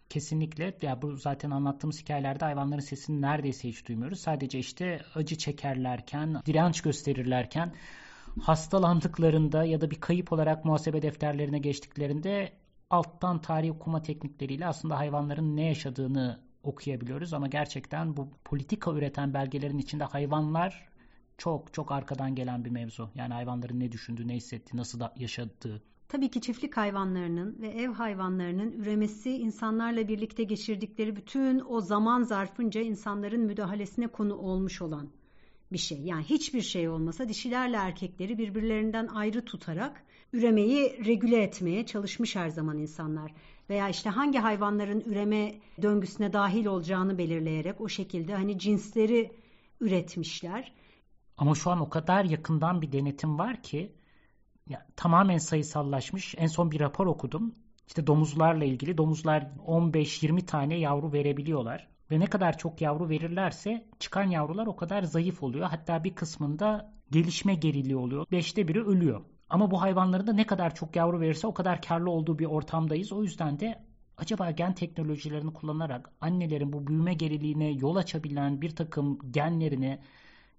Kesinlikle. 0.08 0.76
Ya 0.82 1.02
bu 1.02 1.16
zaten 1.16 1.50
anlattığımız 1.50 2.00
hikayelerde 2.00 2.44
hayvanların 2.44 2.80
sesini 2.80 3.22
neredeyse 3.22 3.68
hiç 3.68 3.88
duymuyoruz. 3.88 4.20
Sadece 4.20 4.58
işte 4.58 5.00
acı 5.14 5.38
çekerlerken, 5.38 6.42
direnç 6.46 6.80
gösterirlerken, 6.80 7.72
hastalandıklarında 8.40 9.64
ya 9.64 9.80
da 9.80 9.90
bir 9.90 10.00
kayıp 10.00 10.32
olarak 10.32 10.64
muhasebe 10.64 11.02
defterlerine 11.02 11.58
geçtiklerinde 11.58 12.52
alttan 12.90 13.40
tarih 13.40 13.70
okuma 13.70 14.02
teknikleriyle 14.02 14.66
aslında 14.66 14.98
hayvanların 14.98 15.56
ne 15.56 15.66
yaşadığını 15.66 16.40
okuyabiliyoruz 16.62 17.32
ama 17.32 17.46
gerçekten 17.46 18.16
bu 18.16 18.28
politika 18.44 18.92
üreten 18.92 19.34
belgelerin 19.34 19.78
içinde 19.78 20.04
hayvanlar 20.04 20.88
çok 21.38 21.74
çok 21.74 21.92
arkadan 21.92 22.34
gelen 22.34 22.64
bir 22.64 22.70
mevzu. 22.70 23.10
Yani 23.14 23.34
hayvanların 23.34 23.80
ne 23.80 23.92
düşündüğü, 23.92 24.28
ne 24.28 24.34
hissettiği, 24.34 24.80
nasıl 24.80 25.00
da 25.00 25.14
yaşadığı. 25.16 25.82
Tabii 26.08 26.30
ki 26.30 26.40
çiftlik 26.40 26.76
hayvanlarının 26.76 27.56
ve 27.60 27.68
ev 27.68 27.88
hayvanlarının 27.88 28.72
üremesi 28.72 29.30
insanlarla 29.36 30.08
birlikte 30.08 30.44
geçirdikleri 30.44 31.16
bütün 31.16 31.62
o 31.68 31.80
zaman 31.80 32.22
zarfınca 32.22 32.80
insanların 32.80 33.40
müdahalesine 33.40 34.06
konu 34.06 34.34
olmuş 34.34 34.82
olan 34.82 35.08
bir 35.72 35.78
şey. 35.78 36.00
Yani 36.00 36.24
hiçbir 36.24 36.62
şey 36.62 36.88
olmasa 36.88 37.28
dişilerle 37.28 37.76
erkekleri 37.76 38.38
birbirlerinden 38.38 39.06
ayrı 39.06 39.44
tutarak 39.44 40.02
üremeyi 40.32 41.04
regüle 41.06 41.42
etmeye 41.42 41.86
çalışmış 41.86 42.36
her 42.36 42.48
zaman 42.48 42.78
insanlar. 42.78 43.32
Veya 43.70 43.88
işte 43.88 44.10
hangi 44.10 44.38
hayvanların 44.38 45.00
üreme 45.00 45.54
döngüsüne 45.82 46.32
dahil 46.32 46.66
olacağını 46.66 47.18
belirleyerek 47.18 47.80
o 47.80 47.88
şekilde 47.88 48.34
hani 48.34 48.58
cinsleri 48.58 49.32
üretmişler. 49.80 50.72
Ama 51.36 51.54
şu 51.54 51.70
an 51.70 51.80
o 51.80 51.88
kadar 51.88 52.24
yakından 52.24 52.82
bir 52.82 52.92
denetim 52.92 53.38
var 53.38 53.62
ki 53.62 53.92
ya, 54.68 54.86
tamamen 54.96 55.38
sayısallaşmış. 55.38 56.34
En 56.38 56.46
son 56.46 56.70
bir 56.70 56.80
rapor 56.80 57.06
okudum. 57.06 57.54
İşte 57.86 58.06
domuzlarla 58.06 58.64
ilgili 58.64 58.98
domuzlar 58.98 59.42
15-20 59.66 60.46
tane 60.46 60.78
yavru 60.78 61.12
verebiliyorlar. 61.12 61.88
Ve 62.10 62.20
ne 62.20 62.26
kadar 62.26 62.58
çok 62.58 62.80
yavru 62.80 63.08
verirlerse 63.08 63.86
çıkan 63.98 64.24
yavrular 64.24 64.66
o 64.66 64.76
kadar 64.76 65.02
zayıf 65.02 65.42
oluyor. 65.42 65.66
Hatta 65.66 66.04
bir 66.04 66.14
kısmında 66.14 66.92
gelişme 67.10 67.54
geriliği 67.54 67.96
oluyor. 67.96 68.26
Beşte 68.32 68.68
biri 68.68 68.84
ölüyor. 68.84 69.24
Ama 69.50 69.70
bu 69.70 69.82
hayvanların 69.82 70.26
da 70.26 70.32
ne 70.32 70.46
kadar 70.46 70.74
çok 70.74 70.96
yavru 70.96 71.20
verirse 71.20 71.46
o 71.46 71.54
kadar 71.54 71.82
karlı 71.82 72.10
olduğu 72.10 72.38
bir 72.38 72.46
ortamdayız. 72.46 73.12
O 73.12 73.22
yüzden 73.22 73.60
de 73.60 73.84
acaba 74.16 74.50
gen 74.50 74.74
teknolojilerini 74.74 75.52
kullanarak 75.52 76.10
annelerin 76.20 76.72
bu 76.72 76.86
büyüme 76.86 77.14
geriliğine 77.14 77.70
yol 77.70 77.96
açabilen 77.96 78.62
bir 78.62 78.76
takım 78.76 79.18
genlerini 79.30 79.98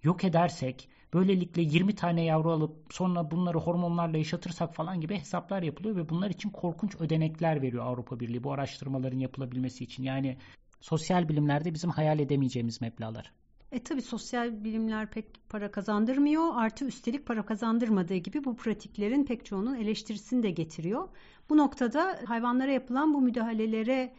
yok 0.03 0.23
edersek 0.23 0.89
böylelikle 1.13 1.61
20 1.61 1.95
tane 1.95 2.23
yavru 2.23 2.51
alıp 2.51 2.75
sonra 2.91 3.31
bunları 3.31 3.57
hormonlarla 3.57 4.17
yaşatırsak 4.17 4.75
falan 4.75 5.01
gibi 5.01 5.15
hesaplar 5.15 5.63
yapılıyor 5.63 5.95
ve 5.95 6.09
bunlar 6.09 6.29
için 6.29 6.49
korkunç 6.49 6.95
ödenekler 7.01 7.61
veriyor 7.61 7.85
Avrupa 7.85 8.19
Birliği 8.19 8.43
bu 8.43 8.51
araştırmaların 8.51 9.19
yapılabilmesi 9.19 9.83
için. 9.83 10.03
Yani 10.03 10.37
sosyal 10.81 11.29
bilimlerde 11.29 11.73
bizim 11.73 11.89
hayal 11.89 12.19
edemeyeceğimiz 12.19 12.81
meblalar. 12.81 13.33
E 13.71 13.83
tabi 13.83 14.01
sosyal 14.01 14.63
bilimler 14.63 15.11
pek 15.11 15.25
para 15.49 15.71
kazandırmıyor. 15.71 16.51
Artı 16.55 16.85
üstelik 16.85 17.25
para 17.25 17.45
kazandırmadığı 17.45 18.15
gibi 18.15 18.43
bu 18.43 18.55
pratiklerin 18.55 19.23
pek 19.25 19.45
çoğunun 19.45 19.75
eleştirisini 19.75 20.43
de 20.43 20.51
getiriyor. 20.51 21.07
Bu 21.49 21.57
noktada 21.57 22.19
hayvanlara 22.25 22.71
yapılan 22.71 23.13
bu 23.13 23.21
müdahalelere 23.21 24.13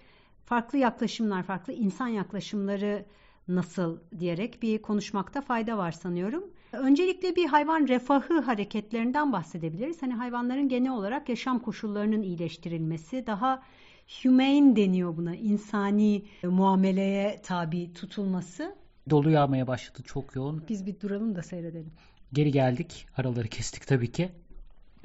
farklı 0.45 0.79
yaklaşımlar, 0.79 1.43
farklı 1.43 1.73
insan 1.73 2.09
yaklaşımları 2.09 3.07
nasıl 3.49 3.99
diyerek 4.19 4.63
bir 4.63 4.83
konuşmakta 4.83 5.41
fayda 5.41 5.79
var 5.79 5.93
sanıyorum. 5.93 6.45
Öncelikle 6.73 7.37
bir 7.37 7.47
hayvan 7.47 7.89
refahı 7.89 8.41
hareketlerinden 8.41 9.33
bahsedebiliriz. 9.33 10.03
Hani 10.03 10.15
hayvanların 10.15 10.69
genel 10.69 10.93
olarak 10.93 11.29
yaşam 11.29 11.59
koşullarının 11.59 12.23
iyileştirilmesi, 12.23 13.27
daha 13.27 13.63
humane 14.09 14.77
deniyor 14.77 15.17
buna, 15.17 15.37
insani 15.37 16.23
muameleye 16.43 17.41
tabi 17.43 17.93
tutulması. 17.93 18.77
Dolu 19.11 19.31
yağmaya 19.31 19.67
başladı 19.67 20.03
çok 20.07 20.37
yoğun. 20.37 20.65
Biz 20.69 20.87
bir 20.87 21.01
duralım 21.01 21.35
da 21.35 21.43
seyredelim. 21.43 21.93
Geri 22.33 22.53
geldik. 22.53 23.07
Araları 23.17 23.49
kestik 23.49 23.87
tabii 23.87 24.13
ki. 24.13 24.29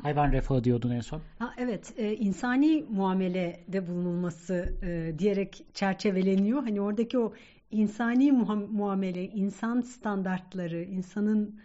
Hayvan 0.01 0.31
refahı 0.31 0.63
diyordun 0.63 0.91
en 0.91 0.99
son. 0.99 1.21
Ha, 1.39 1.53
evet, 1.57 1.93
e, 1.97 2.15
insani 2.15 2.85
muamelede 2.89 3.87
bulunulması 3.87 4.73
e, 4.83 5.19
diyerek 5.19 5.65
çerçeveleniyor. 5.73 6.63
Hani 6.63 6.81
oradaki 6.81 7.19
o 7.19 7.33
insani 7.71 8.31
muamele, 8.71 9.25
insan 9.27 9.81
standartları, 9.81 10.83
insanın 10.83 11.59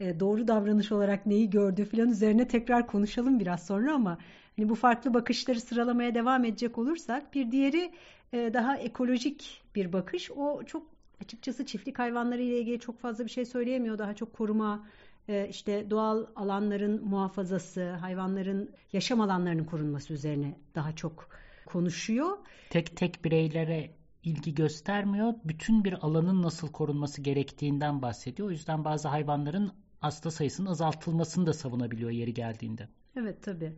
e, 0.00 0.20
doğru 0.20 0.48
davranış 0.48 0.92
olarak 0.92 1.26
neyi 1.26 1.50
gördüğü 1.50 1.84
falan 1.84 2.10
üzerine 2.10 2.48
tekrar 2.48 2.86
konuşalım 2.86 3.40
biraz 3.40 3.66
sonra 3.66 3.94
ama 3.94 4.18
hani 4.56 4.68
bu 4.68 4.74
farklı 4.74 5.14
bakışları 5.14 5.60
sıralamaya 5.60 6.14
devam 6.14 6.44
edecek 6.44 6.78
olursak 6.78 7.34
bir 7.34 7.50
diğeri 7.50 7.92
e, 8.32 8.54
daha 8.54 8.76
ekolojik 8.76 9.62
bir 9.74 9.92
bakış. 9.92 10.30
O 10.30 10.62
çok 10.64 10.86
açıkçası 11.22 11.66
çiftlik 11.66 11.98
hayvanları 11.98 12.42
ile 12.42 12.58
ilgili 12.60 12.80
çok 12.80 13.00
fazla 13.00 13.24
bir 13.24 13.30
şey 13.30 13.44
söyleyemiyor. 13.44 13.98
Daha 13.98 14.14
çok 14.14 14.32
koruma, 14.32 14.86
e, 15.28 15.48
işte 15.48 15.90
doğal 15.90 16.26
alanların 16.36 17.04
muhafazası, 17.04 17.90
hayvanların 17.90 18.70
yaşam 18.92 19.20
alanlarının 19.20 19.64
korunması 19.64 20.14
üzerine 20.14 20.54
daha 20.74 20.96
çok 20.96 21.28
konuşuyor. 21.66 22.38
Tek 22.70 22.96
tek 22.96 23.24
bireylere 23.24 23.90
ilgi 24.22 24.54
göstermiyor. 24.54 25.34
Bütün 25.44 25.84
bir 25.84 25.92
alanın 25.92 26.42
nasıl 26.42 26.72
korunması 26.72 27.22
gerektiğinden 27.22 28.02
bahsediyor. 28.02 28.48
O 28.48 28.50
yüzden 28.50 28.84
bazı 28.84 29.08
hayvanların 29.08 29.72
hasta 30.00 30.30
sayısının 30.30 30.70
azaltılmasını 30.70 31.46
da 31.46 31.52
savunabiliyor 31.52 32.10
yeri 32.10 32.34
geldiğinde. 32.34 32.88
Evet 33.16 33.42
tabii. 33.42 33.72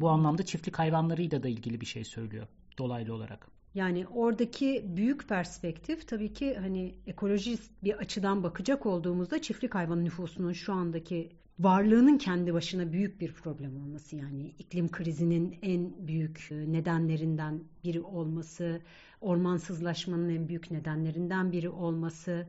Bu 0.00 0.08
anlamda 0.08 0.42
çiftlik 0.42 0.78
hayvanlarıyla 0.78 1.42
da 1.42 1.48
ilgili 1.48 1.80
bir 1.80 1.86
şey 1.86 2.04
söylüyor 2.04 2.46
dolaylı 2.78 3.14
olarak. 3.14 3.48
Yani 3.74 4.06
oradaki 4.06 4.84
büyük 4.86 5.28
perspektif 5.28 6.08
tabii 6.08 6.32
ki 6.32 6.54
hani 6.54 6.94
ekolojist 7.06 7.72
bir 7.84 7.94
açıdan 7.94 8.42
bakacak 8.42 8.86
olduğumuzda 8.86 9.42
çiftlik 9.42 9.74
hayvan 9.74 10.04
nüfusunun 10.04 10.52
şu 10.52 10.72
andaki 10.72 11.30
varlığının 11.58 12.18
kendi 12.18 12.54
başına 12.54 12.92
büyük 12.92 13.20
bir 13.20 13.32
problem 13.32 13.76
olması 13.76 14.16
yani 14.16 14.54
iklim 14.58 14.90
krizinin 14.90 15.58
en 15.62 16.08
büyük 16.08 16.48
nedenlerinden 16.50 17.60
biri 17.84 18.00
olması, 18.00 18.80
ormansızlaşmanın 19.20 20.28
en 20.28 20.48
büyük 20.48 20.70
nedenlerinden 20.70 21.52
biri 21.52 21.68
olması, 21.68 22.48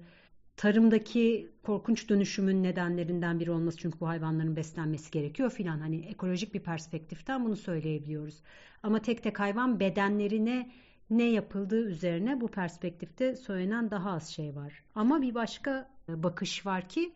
tarımdaki 0.64 1.52
korkunç 1.64 2.10
dönüşümün 2.10 2.64
nedenlerinden 2.64 3.40
biri 3.40 3.52
olması 3.52 3.78
çünkü 3.78 4.00
bu 4.00 4.08
hayvanların 4.08 4.56
beslenmesi 4.56 5.12
gerekiyor 5.12 5.50
filan 5.50 5.80
hani 5.80 6.06
ekolojik 6.06 6.54
bir 6.54 6.60
perspektiften 6.60 7.46
bunu 7.46 7.56
söyleyebiliyoruz. 7.56 8.42
Ama 8.84 9.00
tek 9.00 9.24
tek 9.24 9.40
hayvan 9.40 9.80
bedenlerine 9.80 10.72
ne 11.10 11.24
yapıldığı 11.24 11.86
üzerine 11.86 12.42
bu 12.42 12.48
perspektifte 12.48 13.36
söylenen 13.36 13.92
daha 13.92 14.12
az 14.12 14.30
şey 14.30 14.56
var. 14.56 14.84
Ama 14.96 15.22
bir 15.22 15.36
başka 15.36 15.90
bakış 16.08 16.66
var 16.66 16.90
ki 16.90 17.14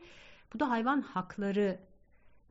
bu 0.53 0.59
da 0.59 0.69
hayvan 0.69 1.01
hakları 1.01 1.79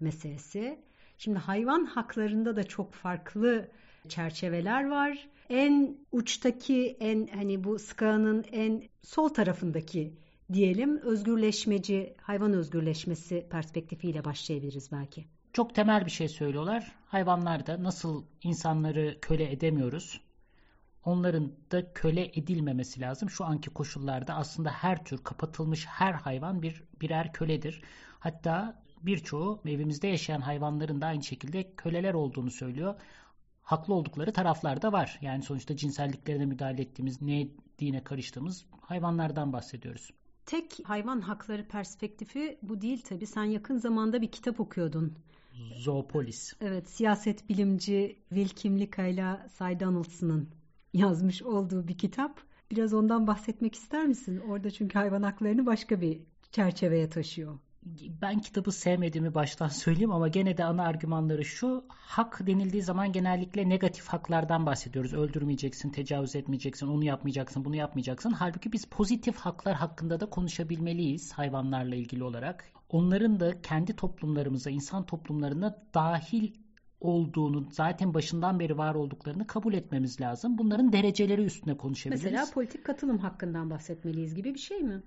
meselesi. 0.00 0.79
Şimdi 1.19 1.38
hayvan 1.38 1.85
haklarında 1.85 2.57
da 2.57 2.65
çok 2.65 2.93
farklı 2.93 3.69
çerçeveler 4.09 4.88
var. 4.88 5.29
En 5.50 5.97
uçtaki, 6.12 6.97
en 7.00 7.26
hani 7.26 7.65
bu 7.65 7.79
skala'nın 7.79 8.45
en 8.53 8.83
sol 9.03 9.29
tarafındaki 9.29 10.25
diyelim 10.53 10.99
özgürleşmeci, 10.99 12.15
hayvan 12.23 12.53
özgürleşmesi 12.53 13.47
perspektifiyle 13.50 14.25
başlayabiliriz 14.25 14.93
belki. 14.93 15.25
Çok 15.53 15.75
temel 15.75 16.07
bir 16.07 16.11
şey 16.11 16.29
söylüyorlar. 16.29 16.93
Hayvanlarda 17.07 17.83
nasıl 17.83 18.25
insanları 18.43 19.19
köle 19.23 19.53
edemiyoruz, 19.53 20.21
onların 21.05 21.53
da 21.73 21.93
köle 21.93 22.25
edilmemesi 22.25 23.00
lazım. 23.00 23.31
Şu 23.31 23.45
anki 23.45 23.71
koşullarda 23.71 24.35
aslında 24.35 24.71
her 24.71 25.05
tür 25.05 25.19
kapatılmış 25.19 25.87
her 25.87 26.12
hayvan 26.12 26.62
bir 26.62 26.83
birer 27.00 27.33
köledir. 27.33 27.83
Hatta 28.19 28.83
birçoğu 29.03 29.61
evimizde 29.65 30.09
yaşayan 30.09 30.41
hayvanların 30.41 31.00
da 31.00 31.07
aynı 31.07 31.23
şekilde 31.23 31.75
köleler 31.76 32.15
olduğunu 32.15 32.50
söylüyor. 32.50 32.95
Haklı 33.62 33.95
oldukları 33.95 34.33
taraflar 34.33 34.83
da 34.83 34.93
var. 34.93 35.19
Yani 35.23 35.43
sonuçta 35.43 35.76
cinselliklerine 35.76 36.45
müdahale 36.47 36.83
ettiğimiz, 36.83 37.23
ne 37.23 37.49
dine 37.79 38.05
karıştığımız 38.05 38.67
hayvanlardan 38.81 39.53
bahsediyoruz. 39.53 40.11
Tek 40.47 40.79
hayvan 40.85 41.21
hakları 41.21 41.69
perspektifi 41.69 42.59
bu 42.62 42.81
değil 42.81 43.03
tabii. 43.03 43.26
Sen 43.26 43.45
yakın 43.45 43.76
zamanda 43.76 44.23
bir 44.23 44.31
kitap 44.31 44.61
okuyordun. 44.61 45.15
Zoopolis. 45.76 46.53
Evet, 46.61 46.88
siyaset 46.88 47.49
bilimci 47.49 48.17
Will 48.29 48.49
Kimlicka 48.49 49.07
ile 49.07 49.41
Cy 49.59 49.85
Donaldson'ın 49.85 50.49
yazmış 50.95 51.43
olduğu 51.43 51.88
bir 51.88 51.99
kitap. 51.99 52.41
Biraz 52.71 52.95
ondan 52.95 53.26
bahsetmek 53.26 53.75
ister 53.75 54.07
misin? 54.07 54.38
Orada 54.38 54.71
çünkü 54.71 54.99
hayvan 54.99 55.23
haklarını 55.23 55.67
başka 55.67 56.00
bir 56.00 56.21
çerçeveye 56.53 57.09
taşıyor. 57.09 57.59
Ben 58.23 58.40
kitabı 58.40 58.73
sevmediğimi 58.73 59.35
baştan 59.35 59.69
söyleyeyim 59.69 60.12
ama 60.12 60.28
gene 60.28 60.57
de 60.57 60.64
ana 60.64 60.83
argümanları 60.83 61.45
şu. 61.45 61.85
Hak 61.88 62.47
denildiği 62.47 62.83
zaman 62.83 63.12
genellikle 63.12 63.69
negatif 63.69 64.07
haklardan 64.09 64.66
bahsediyoruz. 64.66 65.14
Öldürmeyeceksin, 65.14 65.90
tecavüz 65.90 66.37
etmeyeceksin, 66.37 66.87
onu 66.87 67.05
yapmayacaksın, 67.05 67.64
bunu 67.64 67.76
yapmayacaksın. 67.76 68.31
Halbuki 68.31 68.73
biz 68.73 68.85
pozitif 68.85 69.37
haklar 69.37 69.75
hakkında 69.75 70.21
da 70.21 70.31
konuşabilmeliyiz 70.31 71.33
hayvanlarla 71.33 71.95
ilgili 71.95 72.25
olarak. 72.25 72.64
Onların 72.88 73.40
da 73.40 73.62
kendi 73.62 73.97
toplumlarımıza, 73.97 74.71
insan 74.71 75.07
toplumlarına 75.07 75.83
dahil 75.95 76.55
olduğunu, 77.00 77.69
zaten 77.71 78.14
başından 78.14 78.61
beri 78.61 78.78
var 78.78 78.95
olduklarını 78.95 79.47
kabul 79.47 79.75
etmemiz 79.75 80.21
lazım. 80.21 80.59
Bunların 80.59 80.93
dereceleri 80.93 81.45
üstüne 81.45 81.76
konuşabiliriz. 81.76 82.25
Mesela 82.25 82.47
politik 82.55 82.85
katılım 82.85 83.19
hakkından 83.19 83.71
bahsetmeliyiz 83.71 84.35
gibi 84.35 84.55
bir 84.55 84.59
şey 84.59 84.83
mi? 84.83 85.02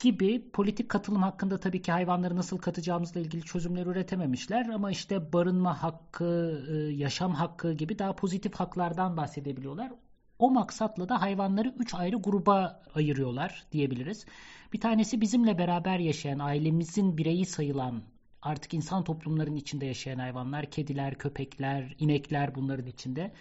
Gibi 0.00 0.50
politik 0.50 0.88
katılım 0.88 1.22
hakkında 1.22 1.60
tabii 1.60 1.82
ki 1.82 1.92
hayvanları 1.92 2.36
nasıl 2.36 2.58
katacağımızla 2.58 3.20
ilgili 3.20 3.42
çözümler 3.42 3.86
üretememişler 3.86 4.68
ama 4.68 4.90
işte 4.90 5.32
barınma 5.32 5.82
hakkı, 5.82 6.64
e, 6.70 6.74
yaşam 6.92 7.34
hakkı 7.34 7.72
gibi 7.72 7.98
daha 7.98 8.16
pozitif 8.16 8.54
haklardan 8.54 9.16
bahsedebiliyorlar. 9.16 9.92
O 10.38 10.50
maksatla 10.50 11.08
da 11.08 11.20
hayvanları 11.20 11.74
üç 11.78 11.94
ayrı 11.94 12.16
gruba 12.16 12.82
ayırıyorlar 12.94 13.66
diyebiliriz. 13.72 14.26
Bir 14.72 14.80
tanesi 14.80 15.20
bizimle 15.20 15.58
beraber 15.58 15.98
yaşayan, 15.98 16.38
ailemizin 16.38 17.18
bireyi 17.18 17.46
sayılan 17.46 18.02
artık 18.42 18.74
insan 18.74 19.04
toplumlarının 19.04 19.56
içinde 19.56 19.86
yaşayan 19.86 20.18
hayvanlar, 20.18 20.70
kediler, 20.70 21.14
köpekler, 21.14 21.94
inekler 21.98 22.54
bunların 22.54 22.86
içinde. 22.86 23.32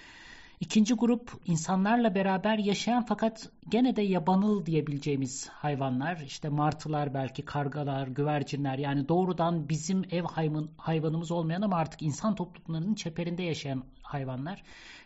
İkinci 0.59 0.93
grup 0.93 1.31
insanlarla 1.45 2.15
beraber 2.15 2.57
yaşayan 2.57 3.05
fakat 3.05 3.49
gene 3.69 3.95
de 3.95 4.01
yabanıl 4.01 4.65
diyebileceğimiz 4.65 5.49
hayvanlar. 5.49 6.17
İşte 6.25 6.49
martılar 6.49 7.13
belki 7.13 7.45
kargalar, 7.45 8.07
güvercinler 8.07 8.77
yani 8.77 9.09
doğrudan 9.09 9.69
bizim 9.69 10.03
ev 10.11 10.23
hayvan, 10.23 10.69
hayvanımız 10.77 11.31
olmayan 11.31 11.61
ama 11.61 11.75
artık 11.75 12.01
insan 12.01 12.35
toplumlarının 12.35 12.95
çeperinde 12.95 13.43
yaşayan 13.43 13.83
hayvanlar. 14.01 14.63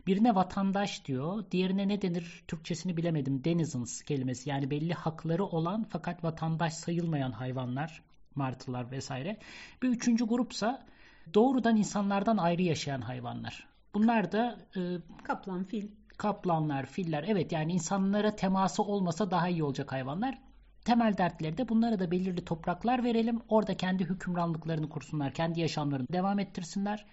Birine 0.08 0.36
vatandaş 0.36 1.06
diyor, 1.06 1.44
diğerine 1.52 1.88
ne 1.88 2.02
denir 2.02 2.44
Türkçesini 2.48 2.98
bilemedim. 2.98 3.44
Denizens 3.44 4.02
kelimesi 4.02 4.50
yani 4.50 4.70
belli 4.72 4.94
hakları 4.94 5.46
olan 5.46 5.86
fakat 5.90 6.24
vatandaş 6.24 6.74
sayılmayan 6.74 7.32
hayvanlar 7.32 8.02
martılar 8.36 8.92
vesaire. 8.92 9.38
Bir 9.82 9.90
üçüncü 9.90 10.26
grupsa 10.26 10.86
doğrudan 11.34 11.78
insanlardan 11.78 12.38
ayrı 12.38 12.62
yaşayan 12.62 13.02
hayvanlar. 13.02 13.71
Bunlar 13.94 14.32
da 14.32 14.58
e, 14.76 14.80
kaplan, 15.24 15.64
fil. 15.64 15.88
Kaplanlar, 16.18 16.86
filler 16.86 17.26
evet 17.28 17.52
yani 17.52 17.74
insanlara 17.74 18.36
teması 18.36 18.84
olmasa 18.84 19.32
daha 19.32 19.50
iyi 19.50 19.64
olacak 19.64 19.92
hayvanlar. 19.92 20.38
Temel 20.86 21.18
dertleri 21.18 21.58
de 21.58 21.70
bunlara 21.70 22.00
da 22.00 22.12
belirli 22.12 22.46
topraklar 22.46 23.04
verelim. 23.04 23.42
Orada 23.50 23.78
kendi 23.78 24.06
hükümranlıklarını 24.06 24.90
kursunlar, 24.90 25.34
kendi 25.34 25.60
yaşamlarını 25.60 26.08
devam 26.14 26.40
ettirsinler. 26.40 27.06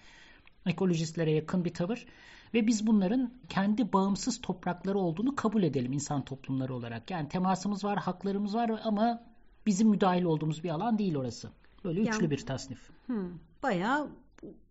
Ekolojistlere 0.67 1.31
yakın 1.33 1.65
bir 1.65 1.75
tavır. 1.75 2.07
Ve 2.55 2.67
biz 2.67 2.87
bunların 2.87 3.33
kendi 3.49 3.93
bağımsız 3.93 4.41
toprakları 4.41 4.99
olduğunu 4.99 5.37
kabul 5.37 5.63
edelim 5.63 5.93
insan 5.93 6.25
toplumları 6.25 6.75
olarak. 6.75 7.11
Yani 7.11 7.29
temasımız 7.29 7.85
var, 7.85 7.99
haklarımız 7.99 8.55
var 8.55 8.81
ama 8.85 9.23
bizim 9.67 9.89
müdahil 9.89 10.23
olduğumuz 10.23 10.65
bir 10.65 10.71
alan 10.71 10.99
değil 10.99 11.17
orası. 11.17 11.51
Böyle 11.85 12.01
üçlü 12.01 12.23
yani, 12.23 12.31
bir 12.31 12.47
tasnif. 12.47 12.91
Hmm, 13.07 13.31
bayağı 13.63 14.09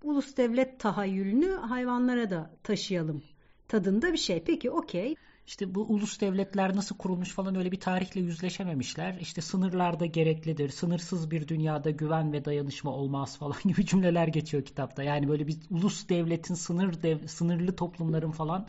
ulus 0.04 0.38
devlet 0.38 0.80
tahayyülünü 0.80 1.52
hayvanlara 1.52 2.30
da 2.30 2.52
taşıyalım 2.64 3.24
tadında 3.68 4.14
bir 4.14 4.18
şey. 4.18 4.44
Peki 4.44 4.72
okey. 4.72 5.16
İşte 5.48 5.76
bu 5.76 5.82
ulus 5.82 6.22
devletler 6.22 6.76
nasıl 6.76 6.98
kurulmuş 6.98 7.30
falan 7.30 7.56
öyle 7.56 7.72
bir 7.72 7.80
tarihle 7.80 8.22
yüzleşememişler. 8.22 9.18
İşte 9.22 9.42
sınırlarda 9.42 10.06
gereklidir. 10.06 10.70
Sınırsız 10.70 11.32
bir 11.32 11.48
dünyada 11.48 11.90
güven 11.90 12.34
ve 12.34 12.46
dayanışma 12.46 12.92
olmaz 12.92 13.38
falan 13.38 13.58
gibi 13.64 13.86
cümleler 13.86 14.28
geçiyor 14.28 14.66
kitapta. 14.66 15.04
Yani 15.04 15.28
böyle 15.28 15.48
bir 15.48 15.58
ulus 15.70 16.10
devletin 16.10 16.54
sınır 16.54 17.04
dev, 17.04 17.28
sınırlı 17.28 17.76
toplumların 17.76 18.32
falan 18.32 18.68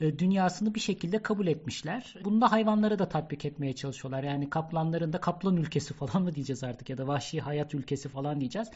e, 0.00 0.18
dünyasını 0.18 0.74
bir 0.74 0.80
şekilde 0.80 1.22
kabul 1.22 1.46
etmişler. 1.46 2.14
Bunu 2.24 2.40
da 2.40 2.52
hayvanlara 2.52 2.98
da 2.98 3.08
tatbik 3.08 3.44
etmeye 3.44 3.72
çalışıyorlar. 3.72 4.22
Yani 4.22 4.50
kaplanların 4.50 5.12
da 5.12 5.20
kaplan 5.20 5.56
ülkesi 5.56 5.94
falan 5.94 6.22
mı 6.22 6.34
diyeceğiz 6.34 6.64
artık 6.64 6.90
ya 6.90 6.98
da 6.98 7.06
vahşi 7.06 7.40
hayat 7.40 7.74
ülkesi 7.74 8.08
falan 8.08 8.40
diyeceğiz. 8.40 8.68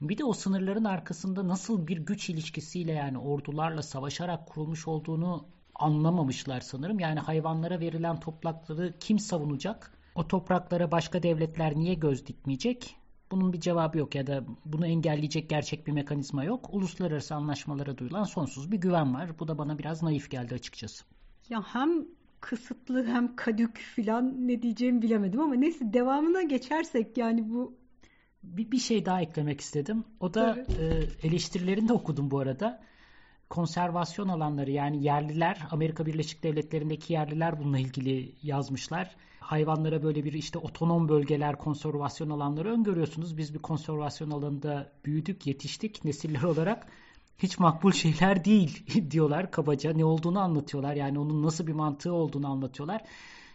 Bir 0.00 0.18
de 0.18 0.24
o 0.24 0.32
sınırların 0.32 0.84
arkasında 0.84 1.48
nasıl 1.48 1.86
bir 1.86 1.96
güç 1.96 2.30
ilişkisiyle 2.30 2.92
yani 2.92 3.18
ordularla 3.18 3.82
savaşarak 3.82 4.46
kurulmuş 4.46 4.88
olduğunu 4.88 5.46
anlamamışlar 5.74 6.60
sanırım. 6.60 6.98
Yani 6.98 7.20
hayvanlara 7.20 7.80
verilen 7.80 8.20
toprakları 8.20 8.94
kim 9.00 9.18
savunacak? 9.18 9.92
O 10.14 10.28
topraklara 10.28 10.90
başka 10.90 11.22
devletler 11.22 11.76
niye 11.76 11.94
göz 11.94 12.26
dikmeyecek? 12.26 12.96
Bunun 13.30 13.52
bir 13.52 13.60
cevabı 13.60 13.98
yok 13.98 14.14
ya 14.14 14.26
da 14.26 14.44
bunu 14.64 14.86
engelleyecek 14.86 15.50
gerçek 15.50 15.86
bir 15.86 15.92
mekanizma 15.92 16.44
yok. 16.44 16.68
Uluslararası 16.72 17.34
anlaşmalara 17.34 17.98
duyulan 17.98 18.24
sonsuz 18.24 18.72
bir 18.72 18.76
güven 18.76 19.14
var. 19.14 19.38
Bu 19.38 19.48
da 19.48 19.58
bana 19.58 19.78
biraz 19.78 20.02
naif 20.02 20.30
geldi 20.30 20.54
açıkçası. 20.54 21.04
Ya 21.48 21.62
hem 21.62 22.06
kısıtlı 22.40 23.06
hem 23.06 23.36
kadük 23.36 23.76
filan 23.76 24.48
ne 24.48 24.62
diyeceğimi 24.62 25.02
bilemedim 25.02 25.40
ama 25.40 25.54
neyse 25.54 25.92
devamına 25.92 26.42
geçersek 26.42 27.18
yani 27.18 27.50
bu 27.50 27.74
bir, 28.46 28.70
bir 28.70 28.78
şey 28.78 29.04
daha 29.04 29.22
eklemek 29.22 29.60
istedim. 29.60 30.04
O 30.20 30.34
da 30.34 30.66
e, 30.80 30.84
eleştirilerini 31.22 31.88
de 31.88 31.92
okudum 31.92 32.30
bu 32.30 32.38
arada. 32.38 32.82
Konservasyon 33.50 34.28
alanları 34.28 34.70
yani 34.70 35.04
yerliler 35.04 35.66
Amerika 35.70 36.06
Birleşik 36.06 36.42
Devletleri'ndeki 36.42 37.12
yerliler 37.12 37.58
bununla 37.58 37.78
ilgili 37.78 38.32
yazmışlar. 38.42 39.16
Hayvanlara 39.40 40.02
böyle 40.02 40.24
bir 40.24 40.32
işte 40.32 40.58
otonom 40.58 41.08
bölgeler, 41.08 41.58
konservasyon 41.58 42.30
alanları 42.30 42.72
öngörüyorsunuz. 42.72 43.36
Biz 43.36 43.54
bir 43.54 43.58
konservasyon 43.58 44.30
alanında 44.30 44.92
büyüdük, 45.04 45.46
yetiştik 45.46 46.04
nesiller 46.04 46.42
olarak. 46.42 46.86
Hiç 47.38 47.58
makbul 47.58 47.92
şeyler 47.92 48.44
değil 48.44 48.86
diyorlar 49.10 49.50
kabaca. 49.50 49.92
Ne 49.92 50.04
olduğunu 50.04 50.40
anlatıyorlar. 50.40 50.94
Yani 50.94 51.18
onun 51.18 51.42
nasıl 51.42 51.66
bir 51.66 51.72
mantığı 51.72 52.12
olduğunu 52.12 52.46
anlatıyorlar. 52.50 53.02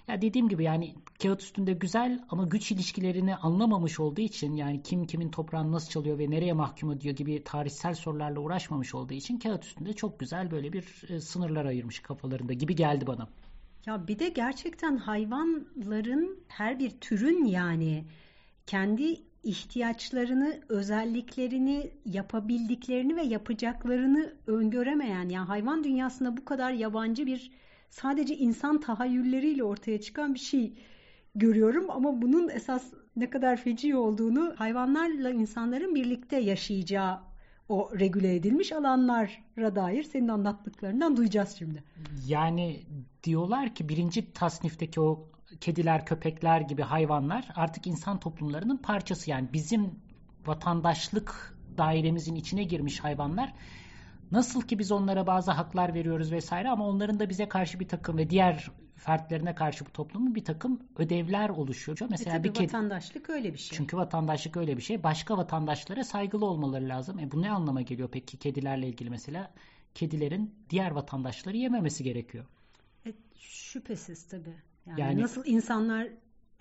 Ya 0.07 0.21
dediğim 0.21 0.49
gibi 0.49 0.63
yani 0.63 0.95
kağıt 1.23 1.41
üstünde 1.41 1.73
güzel 1.73 2.25
ama 2.29 2.43
güç 2.43 2.71
ilişkilerini 2.71 3.35
anlamamış 3.35 3.99
olduğu 3.99 4.21
için 4.21 4.55
yani 4.55 4.83
kim 4.83 5.05
kimin 5.05 5.29
toprağını 5.29 5.71
nasıl 5.71 5.89
çalıyor 5.89 6.19
ve 6.19 6.29
nereye 6.29 6.53
mahkum 6.53 6.91
ediyor 6.91 7.15
gibi 7.15 7.43
tarihsel 7.43 7.93
sorularla 7.93 8.39
uğraşmamış 8.39 8.95
olduğu 8.95 9.13
için 9.13 9.39
kağıt 9.39 9.65
üstünde 9.65 9.93
çok 9.93 10.19
güzel 10.19 10.51
böyle 10.51 10.73
bir 10.73 11.03
e, 11.09 11.19
sınırlar 11.19 11.65
ayırmış 11.65 11.99
kafalarında 11.99 12.53
gibi 12.53 12.75
geldi 12.75 13.07
bana. 13.07 13.27
Ya 13.85 14.07
bir 14.07 14.19
de 14.19 14.29
gerçekten 14.29 14.97
hayvanların 14.97 16.39
her 16.47 16.79
bir 16.79 16.89
türün 16.89 17.45
yani 17.45 18.05
kendi 18.67 19.15
ihtiyaçlarını, 19.43 20.61
özelliklerini, 20.69 21.91
yapabildiklerini 22.05 23.15
ve 23.15 23.21
yapacaklarını 23.21 24.33
öngöremeyen 24.47 25.29
yani 25.29 25.47
hayvan 25.47 25.83
dünyasında 25.83 26.37
bu 26.37 26.45
kadar 26.45 26.71
yabancı 26.71 27.25
bir 27.25 27.51
sadece 27.91 28.37
insan 28.37 28.79
tahayyülleriyle 28.79 29.63
ortaya 29.63 30.01
çıkan 30.01 30.33
bir 30.33 30.39
şey 30.39 30.73
görüyorum 31.35 31.89
ama 31.89 32.21
bunun 32.21 32.49
esas 32.49 32.93
ne 33.15 33.29
kadar 33.29 33.57
feci 33.57 33.95
olduğunu 33.95 34.53
hayvanlarla 34.57 35.29
insanların 35.29 35.95
birlikte 35.95 36.37
yaşayacağı 36.37 37.19
o 37.69 37.99
regüle 37.99 38.35
edilmiş 38.35 38.71
alanlara 38.71 39.75
dair 39.75 40.03
senin 40.03 40.27
anlattıklarından 40.27 41.17
duyacağız 41.17 41.55
şimdi. 41.59 41.83
Yani 42.27 42.79
diyorlar 43.23 43.75
ki 43.75 43.89
birinci 43.89 44.33
tasnifteki 44.33 45.01
o 45.01 45.29
kediler, 45.61 46.05
köpekler 46.05 46.61
gibi 46.61 46.81
hayvanlar 46.81 47.47
artık 47.55 47.87
insan 47.87 48.19
toplumlarının 48.19 48.77
parçası. 48.77 49.29
Yani 49.29 49.49
bizim 49.53 49.91
vatandaşlık 50.45 51.57
dairemizin 51.77 52.35
içine 52.35 52.63
girmiş 52.63 52.99
hayvanlar. 52.99 53.53
Nasıl 54.31 54.61
ki 54.61 54.79
biz 54.79 54.91
onlara 54.91 55.27
bazı 55.27 55.51
haklar 55.51 55.93
veriyoruz 55.93 56.31
vesaire 56.31 56.69
ama 56.69 56.87
onların 56.87 57.19
da 57.19 57.29
bize 57.29 57.49
karşı 57.49 57.79
bir 57.79 57.87
takım 57.87 58.17
ve 58.17 58.29
diğer 58.29 58.71
fertlerine 58.95 59.55
karşı 59.55 59.85
bu 59.85 59.91
toplumun 59.91 60.35
bir 60.35 60.45
takım 60.45 60.79
ödevler 60.97 61.49
oluşuyor. 61.49 61.97
Mesela 62.09 62.37
e 62.37 62.43
bir 62.43 62.53
kedi... 62.53 62.67
vatandaşlık 62.67 63.29
öyle 63.29 63.53
bir 63.53 63.57
şey. 63.57 63.77
Çünkü 63.77 63.97
vatandaşlık 63.97 64.57
öyle 64.57 64.77
bir 64.77 64.81
şey. 64.81 65.03
Başka 65.03 65.37
vatandaşlara 65.37 66.03
saygılı 66.03 66.45
olmaları 66.45 66.89
lazım. 66.89 67.19
E 67.19 67.31
bu 67.31 67.41
ne 67.41 67.51
anlama 67.51 67.81
geliyor 67.81 68.09
peki 68.11 68.37
kedilerle 68.37 68.87
ilgili 68.87 69.09
mesela? 69.09 69.51
Kedilerin 69.95 70.55
diğer 70.69 70.91
vatandaşları 70.91 71.57
yememesi 71.57 72.03
gerekiyor. 72.03 72.45
E, 73.05 73.13
şüphesiz 73.35 74.27
tabii. 74.27 74.55
Yani, 74.85 75.01
yani 75.01 75.21
nasıl 75.21 75.45
insanlar 75.45 76.07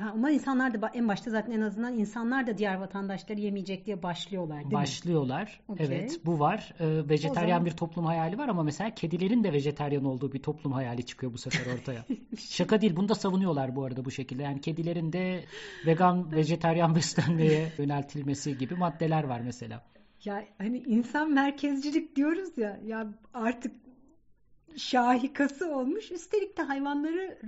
ama 0.09 0.31
insanlar 0.31 0.83
da 0.83 0.91
en 0.95 1.09
başta 1.09 1.31
zaten 1.31 1.53
en 1.53 1.61
azından 1.61 1.99
insanlar 1.99 2.47
da 2.47 2.59
diğer 2.59 2.75
vatandaşları 2.75 3.41
yemeyecek 3.41 3.87
diye 3.87 4.03
başlıyorlar 4.03 4.63
değil 4.63 4.73
Başlıyorlar. 4.73 5.61
Mi? 5.69 5.75
Okay. 5.75 5.87
Evet 5.87 6.21
bu 6.25 6.41
var. 6.41 6.75
Ee, 6.81 7.09
vejeteryan 7.09 7.49
zaman... 7.49 7.67
bir 7.67 7.71
toplum 7.71 8.05
hayali 8.05 8.39
var 8.39 8.49
ama 8.49 8.63
mesela 8.63 8.95
kedilerin 8.95 9.45
de 9.45 9.53
vejeteryan 9.53 10.05
olduğu 10.05 10.33
bir 10.33 10.43
toplum 10.43 10.73
hayali 10.73 11.07
çıkıyor 11.07 11.33
bu 11.33 11.39
sefer 11.39 11.75
ortaya. 11.75 12.05
Şaka 12.39 12.81
değil 12.81 12.97
bunu 12.97 13.09
da 13.09 13.15
savunuyorlar 13.15 13.77
bu 13.77 13.85
arada 13.85 14.05
bu 14.05 14.11
şekilde. 14.11 14.43
Yani 14.43 14.61
kedilerin 14.61 15.13
de 15.13 15.45
vegan, 15.87 16.33
vejeteryan 16.37 16.95
beslenmeye 16.95 17.73
yöneltilmesi 17.79 18.59
gibi 18.59 18.75
maddeler 18.75 19.25
var 19.25 19.41
mesela. 19.41 19.83
Ya 20.25 20.45
hani 20.59 20.79
insan 20.79 21.33
merkezcilik 21.33 22.17
diyoruz 22.17 22.59
ya 22.59 22.81
ya 22.85 23.09
artık 23.35 23.73
şahikası 24.77 25.77
olmuş. 25.77 26.11
Üstelik 26.11 26.59
de 26.59 26.63
hayvanlara 26.63 27.39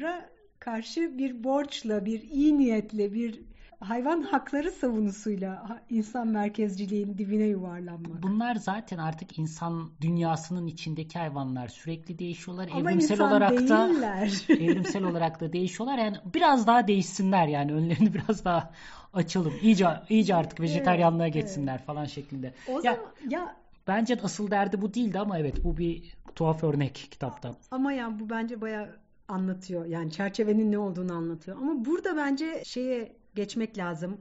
karşı 0.65 1.19
bir 1.19 1.45
borçla, 1.45 2.05
bir 2.05 2.23
iyi 2.23 2.59
niyetle, 2.59 3.13
bir 3.13 3.41
hayvan 3.81 4.23
hakları 4.23 4.71
savunusuyla 4.71 5.81
insan 5.91 6.29
merkezciliğin 6.29 7.19
dibine 7.19 7.45
yuvarlanmak. 7.45 8.23
Bunlar 8.23 8.55
zaten 8.55 8.99
artık 8.99 9.39
insan 9.39 9.91
dünyasının 10.01 10.67
içindeki 10.67 11.19
hayvanlar 11.19 11.69
sürekli 11.69 12.19
değişiyorlar. 12.19 12.69
Ama 12.73 12.91
evrimsel 12.91 13.21
olarak 13.21 13.51
değiller. 13.51 14.31
da 14.49 14.53
evrimsel 14.55 15.05
olarak 15.05 15.41
da 15.41 15.53
değişiyorlar. 15.53 15.99
Yani 15.99 16.17
biraz 16.35 16.67
daha 16.67 16.89
değişsinler 16.89 17.47
yani 17.47 17.73
önlerini 17.73 18.15
biraz 18.29 18.45
daha 18.45 18.71
açalım. 19.13 19.55
İyice 19.63 19.89
iyice 20.09 20.35
artık 20.35 20.61
vejetaryanlığa 20.61 21.27
evet, 21.27 21.35
geçsinler 21.35 21.77
evet. 21.77 21.87
falan 21.87 22.05
şeklinde. 22.05 22.55
O 22.69 22.73
ya, 22.73 22.81
zaman 22.81 22.99
ya 23.29 23.57
bence 23.87 24.19
asıl 24.23 24.51
derdi 24.51 24.83
bu 24.83 24.95
değildi 24.95 25.19
ama 25.19 25.39
evet 25.39 25.65
bu 25.65 25.77
bir 25.77 26.15
tuhaf 26.35 26.65
örnek 26.65 26.95
kitapta. 26.95 27.55
Ama 27.71 27.93
ya 27.93 28.21
bu 28.21 28.31
bence 28.31 28.61
bayağı 28.61 29.03
anlatıyor. 29.33 29.87
Yani 29.87 30.11
çerçevenin 30.11 30.73
ne 30.73 30.79
olduğunu 30.79 31.13
anlatıyor. 31.13 31.57
Ama 31.57 31.85
burada 31.85 32.17
bence 32.17 32.63
şeye 32.65 33.17
geçmek 33.35 33.79
lazım. 33.79 34.21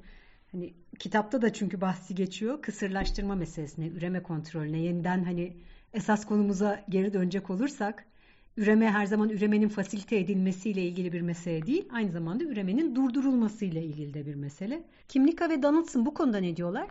Hani 0.51 0.73
kitapta 0.99 1.41
da 1.41 1.53
çünkü 1.53 1.81
bahsi 1.81 2.15
geçiyor. 2.15 2.61
Kısırlaştırma 2.61 3.35
meselesine, 3.35 3.87
üreme 3.87 4.23
kontrolüne 4.23 4.79
yeniden 4.79 5.23
hani 5.23 5.57
esas 5.93 6.25
konumuza 6.25 6.85
geri 6.89 7.13
dönecek 7.13 7.49
olursak 7.49 8.05
üreme 8.57 8.91
her 8.91 9.05
zaman 9.05 9.29
üremenin 9.29 9.69
fasilite 9.69 10.17
edilmesiyle 10.17 10.81
ilgili 10.81 11.13
bir 11.13 11.21
mesele 11.21 11.65
değil. 11.65 11.89
Aynı 11.93 12.11
zamanda 12.11 12.43
üremenin 12.43 12.95
durdurulmasıyla 12.95 13.81
ilgili 13.81 14.13
de 14.13 14.25
bir 14.25 14.35
mesele. 14.35 14.83
Kimlika 15.07 15.49
ve 15.49 15.63
Donaldson 15.63 16.05
bu 16.05 16.13
konuda 16.13 16.37
ne 16.37 16.57
diyorlar? 16.57 16.87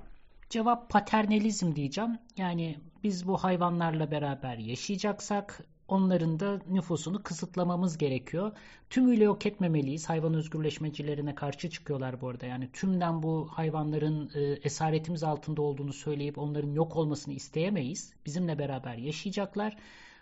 Cevap 0.51 0.91
paternalizm 0.91 1.75
diyeceğim. 1.75 2.19
Yani 2.37 2.79
biz 3.05 3.27
bu 3.27 3.37
hayvanlarla 3.37 4.11
beraber 4.11 4.57
yaşayacaksak 4.57 5.61
onların 5.93 6.41
da 6.41 6.61
nüfusunu 6.71 7.23
kısıtlamamız 7.23 7.99
gerekiyor. 7.99 8.53
Tümüyle 8.91 9.25
yok 9.25 9.47
etmemeliyiz. 9.47 10.09
Hayvan 10.09 10.35
özgürleşmecilerine 10.35 11.35
karşı 11.35 11.71
çıkıyorlar 11.71 12.21
bu 12.21 12.29
arada. 12.29 12.47
Yani 12.47 12.73
tümden 12.73 13.23
bu 13.23 13.49
hayvanların 13.53 14.31
e, 14.35 14.41
esaretimiz 14.41 15.23
altında 15.23 15.63
olduğunu 15.63 15.93
söyleyip 15.93 16.39
onların 16.39 16.73
yok 16.73 16.97
olmasını 16.97 17.35
isteyemeyiz. 17.35 18.13
Bizimle 18.27 18.59
beraber 18.59 18.97
yaşayacaklar. 18.97 19.77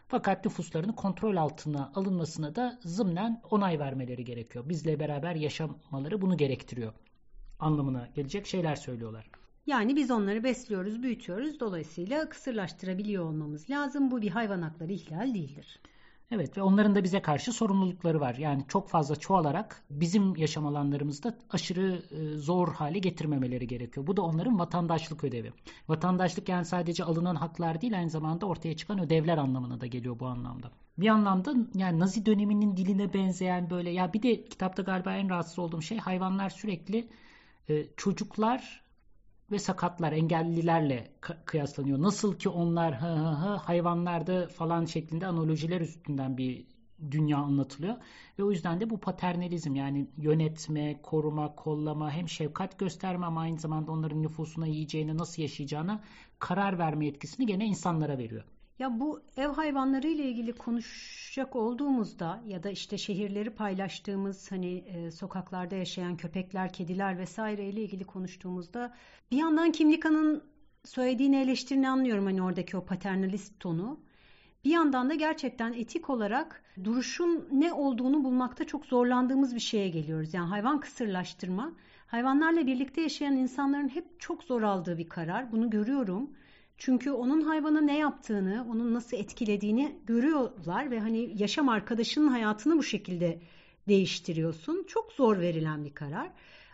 Fakat 0.09 0.45
nüfuslarını 0.45 0.97
kontrol 0.97 1.37
altına 1.37 1.93
alınmasına 1.95 2.55
da 2.55 2.79
zımnen 2.83 3.43
onay 3.51 3.79
vermeleri 3.79 4.25
gerekiyor. 4.25 4.69
Bizle 4.69 5.01
beraber 5.01 5.35
yaşamaları 5.35 6.21
bunu 6.21 6.37
gerektiriyor 6.37 6.93
anlamına 7.59 8.09
gelecek 8.15 8.47
şeyler 8.47 8.77
söylüyorlar. 8.77 9.31
Yani 9.69 9.97
biz 9.97 10.11
onları 10.11 10.45
besliyoruz, 10.45 11.03
büyütüyoruz. 11.03 11.61
Dolayısıyla 11.61 12.29
kısırlaştırabiliyor 12.29 13.25
olmamız 13.25 13.71
lazım. 13.71 14.11
Bu 14.11 14.23
bir 14.23 14.31
hayvan 14.31 14.63
hakları 14.63 14.93
ihlal 14.93 15.35
değildir. 15.35 15.81
Evet 16.31 16.57
ve 16.59 16.63
onların 16.63 16.95
da 16.95 17.05
bize 17.05 17.23
karşı 17.23 17.53
sorumlulukları 17.53 18.21
var. 18.21 18.35
Yani 18.35 18.65
çok 18.69 18.89
fazla 18.89 19.17
çoğalarak 19.17 19.83
bizim 19.91 20.37
yaşam 20.37 20.67
alanlarımızda 20.67 21.39
aşırı 21.51 22.03
e, 22.11 22.37
zor 22.37 22.75
hale 22.75 22.99
getirmemeleri 22.99 23.67
gerekiyor. 23.67 24.07
Bu 24.07 24.17
da 24.17 24.23
onların 24.23 24.59
vatandaşlık 24.59 25.25
ödevi. 25.25 25.53
Vatandaşlık 25.89 26.49
yani 26.49 26.65
sadece 26.65 27.05
alınan 27.05 27.37
haklar 27.37 27.81
değil 27.81 27.99
aynı 27.99 28.11
zamanda 28.11 28.47
ortaya 28.47 28.77
çıkan 28.77 29.01
ödevler 29.01 29.39
anlamına 29.39 29.81
da 29.81 29.87
geliyor 29.87 30.21
bu 30.21 30.27
anlamda. 30.27 30.71
Bir 30.99 31.09
anlamda 31.09 31.55
yani 31.75 31.99
Nazi 31.99 32.27
döneminin 32.27 32.77
diline 32.77 33.13
benzeyen 33.13 33.71
böyle 33.71 33.91
ya 33.91 34.13
bir 34.13 34.23
de 34.23 34.45
kitapta 34.45 34.83
galiba 34.83 35.15
en 35.15 35.31
rahatsız 35.31 35.59
olduğum 35.59 35.83
şey 35.83 35.99
hayvanlar 35.99 36.51
sürekli 36.51 37.09
e, 37.69 37.87
çocuklar 37.97 38.88
ve 39.53 39.59
sakatlar, 39.59 40.13
engellilerle 40.13 41.11
kıyaslanıyor. 41.45 42.03
Nasıl 42.03 42.39
ki 42.39 42.49
onlar 42.49 43.03
hı 43.03 43.07
hı 43.07 43.29
hı 43.31 43.55
hayvanlarda 43.57 44.49
falan 44.49 44.85
şeklinde 44.85 45.27
analojiler 45.27 45.81
üstünden 45.81 46.37
bir 46.39 46.67
dünya 47.11 47.39
anlatılıyor. 47.39 47.95
Ve 48.39 48.45
o 48.45 48.51
yüzden 48.51 48.81
de 48.81 48.91
bu 48.91 49.01
paternalizm 49.01 49.75
yani 49.75 50.07
yönetme, 50.17 51.01
koruma, 51.03 51.55
kollama 51.55 52.11
hem 52.11 52.29
şefkat 52.29 52.79
gösterme 52.79 53.27
ama 53.27 53.41
aynı 53.41 53.59
zamanda 53.59 53.93
onların 53.93 54.23
nüfusuna 54.23 54.67
yiyeceğine 54.67 55.17
nasıl 55.17 55.43
yaşayacağına 55.43 56.01
karar 56.39 56.79
verme 56.79 57.07
etkisini 57.07 57.47
gene 57.47 57.67
insanlara 57.67 58.19
veriyor. 58.19 58.45
Ya 58.79 59.01
bu 59.01 59.23
ev 59.37 59.49
hayvanları 59.49 60.09
ile 60.09 60.25
ilgili 60.25 60.53
konuşacak 60.53 61.57
olduğumuzda 61.57 62.43
ya 62.47 62.63
da 62.63 62.71
işte 62.71 62.99
şehirleri 62.99 63.51
paylaştığımız 63.51 64.53
hani 64.53 64.77
e, 64.77 65.11
sokaklarda 65.11 65.75
yaşayan 65.77 66.17
köpekler, 66.17 66.73
kediler 66.73 67.19
vesaire 67.19 67.69
ile 67.69 67.83
ilgili 67.83 68.05
konuştuğumuzda 68.05 68.95
bir 69.31 69.37
yandan 69.37 69.73
Kimlika'nın 69.73 70.43
söylediğini 70.85 71.37
eleştirini 71.37 71.89
anlıyorum 71.89 72.25
hani 72.25 72.43
oradaki 72.43 72.77
o 72.77 72.85
paternalist 72.85 73.61
tonu. 73.61 74.01
Bir 74.65 74.71
yandan 74.71 75.11
da 75.11 75.15
gerçekten 75.15 75.73
etik 75.73 76.11
olarak 76.11 76.63
duruşun 76.85 77.49
ne 77.53 77.73
olduğunu 77.73 78.25
bulmakta 78.25 78.67
çok 78.67 78.87
zorlandığımız 78.87 79.55
bir 79.55 79.61
şeye 79.61 79.89
geliyoruz. 79.89 80.35
Yani 80.35 80.49
hayvan 80.49 80.81
kısırlaştırma, 80.81 81.73
hayvanlarla 82.07 82.67
birlikte 82.67 83.01
yaşayan 83.01 83.37
insanların 83.37 83.89
hep 83.89 84.21
çok 84.21 84.45
zor 84.45 84.63
aldığı 84.63 84.99
bir 84.99 85.09
karar. 85.09 85.53
Bunu 85.53 85.71
görüyorum. 85.71 86.31
Çünkü 86.79 87.11
onun 87.11 87.41
hayvana 87.41 87.81
ne 87.81 87.99
yaptığını, 87.99 88.67
onun 88.71 88.95
nasıl 88.95 89.17
etkilediğini 89.17 89.97
görüyorlar 90.07 90.91
ve 90.91 91.01
hani 91.01 91.43
yaşam 91.43 91.69
arkadaşının 91.69 92.29
hayatını 92.29 92.79
bu 92.79 92.83
şekilde 92.83 93.41
değiştiriyorsun. 93.89 94.85
Çok 94.89 95.13
zor 95.13 95.39
verilen 95.39 95.85
bir 95.85 95.95
karar. 95.95 96.31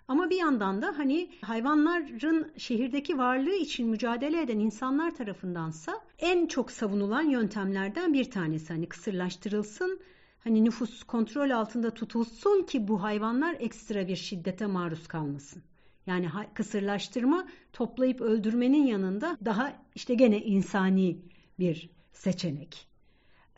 Ama 0.08 0.30
bir 0.30 0.36
yandan 0.36 0.82
da 0.82 0.98
hani 0.98 1.30
hayvanların 1.40 2.52
şehirdeki 2.56 3.18
varlığı 3.18 3.54
için 3.54 3.88
mücadele 3.88 4.42
eden 4.42 4.58
insanlar 4.58 5.14
tarafındansa 5.14 6.00
en 6.18 6.46
çok 6.46 6.70
savunulan 6.70 7.22
yöntemlerden 7.22 8.12
bir 8.12 8.30
tanesi. 8.30 8.72
Hani 8.72 8.88
kısırlaştırılsın, 8.88 10.00
hani 10.44 10.64
nüfus 10.64 11.02
kontrol 11.02 11.50
altında 11.50 11.90
tutulsun 11.90 12.62
ki 12.62 12.88
bu 12.88 13.02
hayvanlar 13.02 13.56
ekstra 13.60 14.08
bir 14.08 14.16
şiddete 14.16 14.66
maruz 14.66 15.08
kalmasın. 15.08 15.62
Yani 16.06 16.28
kısırlaştırma 16.54 17.46
toplayıp 17.72 18.20
öldürmenin 18.20 18.86
yanında 18.86 19.38
daha 19.44 19.72
işte 19.94 20.14
gene 20.14 20.38
insani 20.38 21.18
bir 21.58 21.90
seçenek. 22.12 22.88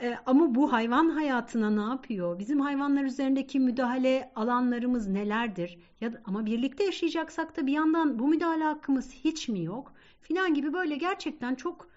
E, 0.02 0.16
ama 0.26 0.54
bu 0.54 0.72
hayvan 0.72 1.08
hayatına 1.08 1.70
ne 1.70 1.90
yapıyor? 1.90 2.38
Bizim 2.38 2.60
hayvanlar 2.60 3.04
üzerindeki 3.04 3.60
müdahale 3.60 4.32
alanlarımız 4.34 5.08
nelerdir? 5.08 5.78
Ya 6.00 6.12
da, 6.12 6.22
ama 6.24 6.46
birlikte 6.46 6.84
yaşayacaksak 6.84 7.56
da 7.56 7.66
bir 7.66 7.72
yandan 7.72 8.18
bu 8.18 8.28
müdahale 8.28 8.64
hakkımız 8.64 9.12
hiç 9.12 9.48
mi 9.48 9.64
yok? 9.64 9.92
Filan 10.20 10.54
gibi 10.54 10.72
böyle 10.72 10.96
gerçekten 10.96 11.54
çok 11.54 11.88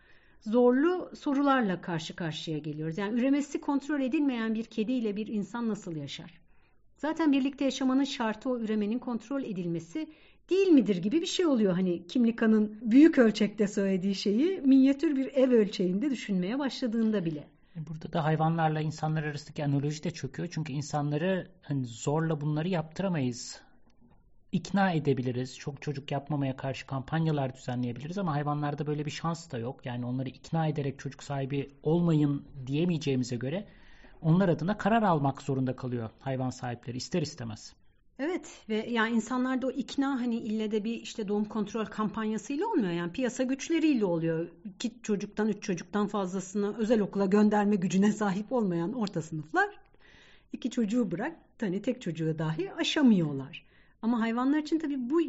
zorlu 0.41 1.11
sorularla 1.15 1.81
karşı 1.81 2.15
karşıya 2.15 2.57
geliyoruz. 2.57 2.97
Yani 2.97 3.19
üremesi 3.19 3.61
kontrol 3.61 4.01
edilmeyen 4.01 4.55
bir 4.55 4.63
kedi 4.63 4.91
ile 4.91 5.15
bir 5.15 5.27
insan 5.27 5.69
nasıl 5.69 5.95
yaşar? 5.95 6.41
Zaten 6.97 7.31
birlikte 7.31 7.65
yaşamanın 7.65 8.03
şartı 8.03 8.49
o 8.49 8.59
üremenin 8.59 8.99
kontrol 8.99 9.43
edilmesi 9.43 10.07
değil 10.49 10.67
midir 10.67 10.95
gibi 10.95 11.21
bir 11.21 11.25
şey 11.25 11.45
oluyor. 11.45 11.73
Hani 11.73 12.07
Kimlika'nın 12.07 12.79
büyük 12.81 13.17
ölçekte 13.17 13.67
söylediği 13.67 14.15
şeyi 14.15 14.61
minyatür 14.61 15.15
bir 15.15 15.25
ev 15.33 15.51
ölçeğinde 15.51 16.11
düşünmeye 16.11 16.59
başladığında 16.59 17.25
bile. 17.25 17.47
Burada 17.75 18.13
da 18.13 18.23
hayvanlarla 18.23 18.81
insanlar 18.81 19.23
arasındaki 19.23 19.65
analoji 19.65 20.03
de 20.03 20.11
çöküyor. 20.11 20.49
Çünkü 20.51 20.73
insanları 20.73 21.47
hani 21.61 21.85
zorla 21.85 22.41
bunları 22.41 22.67
yaptıramayız. 22.67 23.61
İkna 24.51 24.91
edebiliriz. 24.91 25.57
Çok 25.57 25.81
çocuk 25.81 26.11
yapmamaya 26.11 26.55
karşı 26.55 26.87
kampanyalar 26.87 27.55
düzenleyebiliriz 27.55 28.17
ama 28.17 28.33
hayvanlarda 28.33 28.87
böyle 28.87 29.05
bir 29.05 29.11
şans 29.11 29.51
da 29.51 29.57
yok. 29.57 29.85
Yani 29.85 30.05
onları 30.05 30.29
ikna 30.29 30.67
ederek 30.67 30.99
çocuk 30.99 31.23
sahibi 31.23 31.71
olmayın 31.83 32.45
diyemeyeceğimize 32.67 33.35
göre 33.35 33.67
onlar 34.21 34.49
adına 34.49 34.77
karar 34.77 35.03
almak 35.03 35.41
zorunda 35.41 35.75
kalıyor 35.75 36.09
hayvan 36.19 36.49
sahipleri 36.49 36.97
ister 36.97 37.21
istemez. 37.21 37.73
Evet 38.19 38.63
ve 38.69 38.85
yani 38.89 39.15
insanlarda 39.15 39.67
o 39.67 39.71
ikna 39.71 40.21
hani 40.21 40.35
ille 40.35 40.71
de 40.71 40.83
bir 40.83 40.93
işte 40.93 41.27
doğum 41.27 41.45
kontrol 41.45 41.85
kampanyasıyla 41.85 42.67
olmuyor. 42.67 42.91
Yani 42.91 43.11
piyasa 43.11 43.43
güçleriyle 43.43 44.05
oluyor. 44.05 44.47
İki 44.65 44.91
çocuktan, 45.03 45.47
üç 45.47 45.63
çocuktan 45.63 46.07
fazlasını 46.07 46.77
özel 46.77 47.01
okula 47.01 47.25
gönderme 47.25 47.75
gücüne 47.75 48.11
sahip 48.11 48.51
olmayan 48.51 48.93
orta 48.93 49.21
sınıflar 49.21 49.69
iki 50.53 50.69
çocuğu 50.69 51.11
bırak 51.11 51.35
hani 51.59 51.81
tek 51.81 52.01
çocuğu 52.01 52.39
dahi 52.39 52.73
aşamıyorlar. 52.73 53.65
Ama 54.01 54.21
hayvanlar 54.21 54.59
için 54.59 54.79
tabii 54.79 55.09
bu 55.09 55.21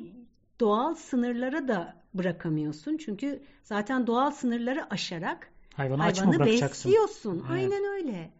doğal 0.61 0.94
sınırlara 0.94 1.68
da 1.68 1.96
bırakamıyorsun. 2.14 2.96
Çünkü 2.96 3.42
zaten 3.62 4.07
doğal 4.07 4.31
sınırları 4.31 4.90
aşarak 4.90 5.50
Hayvanı 5.74 6.03
hayvanı 6.03 6.38
besliyorsun. 6.46 7.37
Evet. 7.38 7.50
Aynen 7.50 7.85
öyle. 7.85 8.31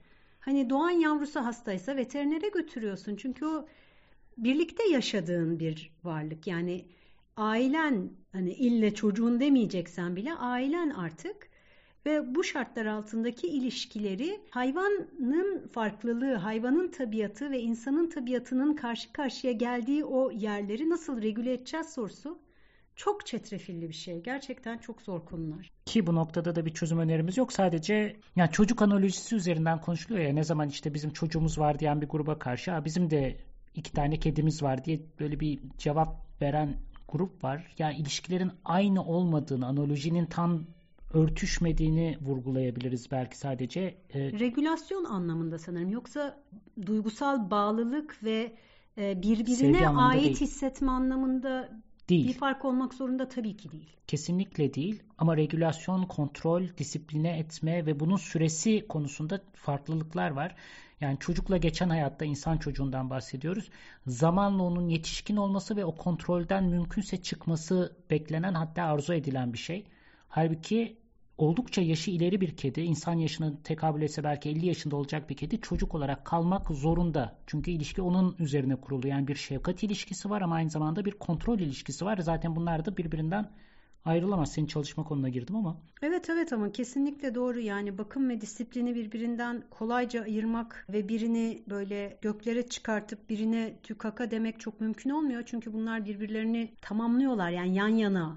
Hani 0.41 0.71
doğan 0.71 0.91
yavrusu 0.91 1.41
hastaysa 1.41 1.97
veterinere 1.97 2.49
götürüyorsun. 2.49 3.17
Çünkü 3.17 3.47
o 3.47 3.67
birlikte 4.45 4.89
yaşadığın 4.89 5.61
bir 5.61 5.91
varlık. 6.05 6.47
Yani 6.47 6.85
ailen 7.37 8.11
hani 8.33 8.53
ille 8.53 8.95
çocuğun 8.95 9.41
demeyeceksen 9.41 10.17
bile 10.17 10.35
ailen 10.35 10.91
artık 10.91 11.51
ve 12.07 12.35
bu 12.35 12.45
şartlar 12.45 12.87
altındaki 12.87 13.47
ilişkileri 13.47 14.41
hayvanın 14.51 15.69
farklılığı, 15.73 16.35
hayvanın 16.35 16.89
tabiatı 16.89 17.51
ve 17.51 17.61
insanın 17.61 18.11
tabiatının 18.11 18.77
karşı 18.77 19.13
karşıya 19.13 19.53
geldiği 19.53 20.05
o 20.05 20.31
yerleri 20.31 20.91
nasıl 20.91 21.23
regüle 21.23 21.53
edeceğiz 21.53 21.93
sorusu 21.93 22.39
çok 22.97 23.27
çetrefilli 23.27 23.89
bir 23.89 23.95
şey. 23.95 24.21
Gerçekten 24.23 24.79
çok 24.79 25.03
zor 25.03 25.25
konular. 25.25 25.71
Ki 25.87 26.07
bu 26.07 26.15
noktada 26.15 26.57
da 26.57 26.67
bir 26.67 26.75
çözüm 26.75 26.99
önerimiz 26.99 27.37
yok. 27.37 27.53
Sadece 27.53 28.17
yani 28.37 28.51
çocuk 28.51 28.83
analojisi 28.83 29.37
üzerinden 29.37 29.81
konuşuluyor 29.81 30.25
ya 30.25 30.33
ne 30.33 30.45
zaman 30.45 30.69
işte 30.69 30.95
bizim 30.95 31.13
çocuğumuz 31.13 31.59
var 31.59 31.79
diyen 31.79 32.01
bir 32.01 32.09
gruba 32.09 32.39
karşı 32.39 32.73
bizim 32.85 33.11
de 33.11 33.37
iki 33.75 33.93
tane 33.93 34.17
kedimiz 34.17 34.63
var 34.63 34.85
diye 34.85 35.01
böyle 35.21 35.41
bir 35.41 35.59
cevap 35.79 36.17
veren 36.43 36.77
grup 37.09 37.45
var. 37.45 37.75
Yani 37.79 37.97
ilişkilerin 37.97 38.53
aynı 38.65 39.05
olmadığını, 39.05 39.67
analojinin 39.67 40.27
tam 40.27 40.65
örtüşmediğini 41.15 42.19
vurgulayabiliriz 42.21 43.11
belki 43.11 43.39
sadece. 43.39 43.81
Ee, 44.15 44.19
Regülasyon 44.21 45.05
anlamında 45.05 45.59
sanırım. 45.59 45.91
Yoksa 45.91 46.43
duygusal 46.87 47.51
bağlılık 47.51 48.25
ve 48.25 48.53
e, 48.99 49.23
birbirine 49.23 49.89
ait 49.89 50.25
değil. 50.25 50.41
hissetme 50.41 50.91
anlamında 50.91 51.69
değil. 52.09 52.29
Bir 52.29 52.35
fark 52.35 52.65
olmak 52.65 52.95
zorunda 52.95 53.29
tabii 53.29 53.57
ki 53.57 53.73
değil. 53.73 53.97
Kesinlikle 54.07 54.75
değil 54.75 55.03
ama 55.19 55.37
regülasyon, 55.37 56.03
kontrol, 56.03 56.63
disipline 56.79 57.39
etme 57.39 57.87
ve 57.87 58.01
bunun 58.01 58.17
süresi 58.17 58.89
konusunda 58.89 59.41
farklılıklar 59.53 60.31
var. 60.31 60.55
Yani 61.01 61.19
çocukla 61.19 61.57
geçen 61.57 61.89
hayatta 61.89 62.25
insan 62.25 62.57
çocuğundan 62.57 63.11
bahsediyoruz. 63.11 63.71
Zamanla 64.07 64.63
onun 64.63 64.89
yetişkin 64.89 65.37
olması 65.37 65.77
ve 65.77 65.85
o 65.85 65.95
kontrolden 65.95 66.65
mümkünse 66.65 67.23
çıkması 67.23 67.97
beklenen 68.11 68.55
hatta 68.55 68.83
arzu 68.83 69.15
edilen 69.15 69.53
bir 69.53 69.59
şey. 69.59 69.87
Halbuki 70.29 70.97
oldukça 71.39 71.83
yaşı 71.83 72.11
ileri 72.11 72.41
bir 72.41 72.57
kedi, 72.57 72.81
insan 72.81 73.15
yaşına 73.15 73.53
tekabül 73.65 74.03
etse 74.03 74.25
belki 74.25 74.49
50 74.49 74.67
yaşında 74.67 74.97
olacak 74.97 75.31
bir 75.31 75.37
kedi 75.37 75.61
çocuk 75.61 75.95
olarak 75.95 76.25
kalmak 76.25 76.71
zorunda. 76.71 77.39
Çünkü 77.47 77.71
ilişki 77.71 78.03
onun 78.03 78.37
üzerine 78.39 78.77
kurulu. 78.77 79.09
Yani 79.09 79.29
bir 79.29 79.35
şefkat 79.35 79.83
ilişkisi 79.83 80.31
var 80.31 80.43
ama 80.43 80.55
aynı 80.55 80.71
zamanda 80.71 81.05
bir 81.05 81.13
kontrol 81.13 81.59
ilişkisi 81.59 82.05
var. 82.05 82.19
Zaten 82.19 82.57
bunlar 82.57 82.85
da 82.85 82.97
birbirinden 82.97 83.51
ayrılamaz. 84.05 84.53
Senin 84.53 84.67
çalışma 84.67 85.05
konuna 85.05 85.29
girdim 85.29 85.57
ama. 85.57 85.77
Evet 86.03 86.31
evet 86.31 86.53
ama 86.53 86.73
kesinlikle 86.73 87.35
doğru. 87.35 87.61
Yani 87.61 87.99
bakım 87.99 88.29
ve 88.29 88.41
disiplini 88.41 88.95
birbirinden 88.95 89.63
kolayca 89.71 90.23
ayırmak 90.23 90.87
ve 90.93 91.09
birini 91.09 91.63
böyle 91.71 92.19
göklere 92.23 92.69
çıkartıp 92.69 93.31
birine 93.31 93.79
tükaka 93.83 94.31
demek 94.31 94.61
çok 94.61 94.81
mümkün 94.81 95.11
olmuyor. 95.11 95.43
Çünkü 95.47 95.73
bunlar 95.73 96.05
birbirlerini 96.05 96.73
tamamlıyorlar. 96.83 97.51
Yani 97.51 97.75
yan 97.75 97.89
yana 97.89 98.37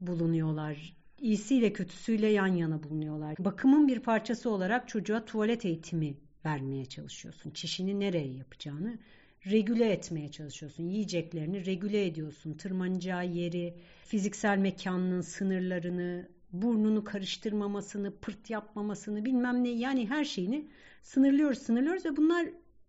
bulunuyorlar 0.00 1.00
iyisiyle 1.20 1.72
kötüsüyle 1.72 2.26
yan 2.26 2.46
yana 2.46 2.82
bulunuyorlar. 2.82 3.36
Bakımın 3.38 3.88
bir 3.88 4.00
parçası 4.00 4.50
olarak 4.50 4.88
çocuğa 4.88 5.24
tuvalet 5.24 5.64
eğitimi 5.64 6.14
vermeye 6.44 6.86
çalışıyorsun. 6.86 7.50
Çişini 7.50 8.00
nereye 8.00 8.32
yapacağını 8.32 8.98
regüle 9.46 9.92
etmeye 9.92 10.30
çalışıyorsun. 10.30 10.84
Yiyeceklerini 10.84 11.66
regüle 11.66 12.06
ediyorsun. 12.06 12.54
Tırmanacağı 12.54 13.26
yeri, 13.26 13.74
fiziksel 14.04 14.58
mekanının 14.58 15.20
sınırlarını, 15.20 16.28
burnunu 16.52 17.04
karıştırmamasını, 17.04 18.16
pırt 18.16 18.50
yapmamasını 18.50 19.24
bilmem 19.24 19.64
ne 19.64 19.68
yani 19.68 20.08
her 20.08 20.24
şeyini 20.24 20.68
sınırlıyoruz 21.02 21.58
sınırlıyoruz 21.58 22.04
ve 22.04 22.16
bunlar 22.16 22.46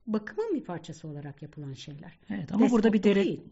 bakımın 0.07 0.55
bir 0.55 0.63
parçası 0.63 1.07
olarak 1.07 1.41
yapılan 1.41 1.73
şeyler. 1.73 2.19
Evet 2.29 2.51
ama 2.51 2.63
Despot 2.63 2.71
burada 2.71 2.93
bir 2.93 3.03
derece 3.03 3.29
değil. 3.29 3.43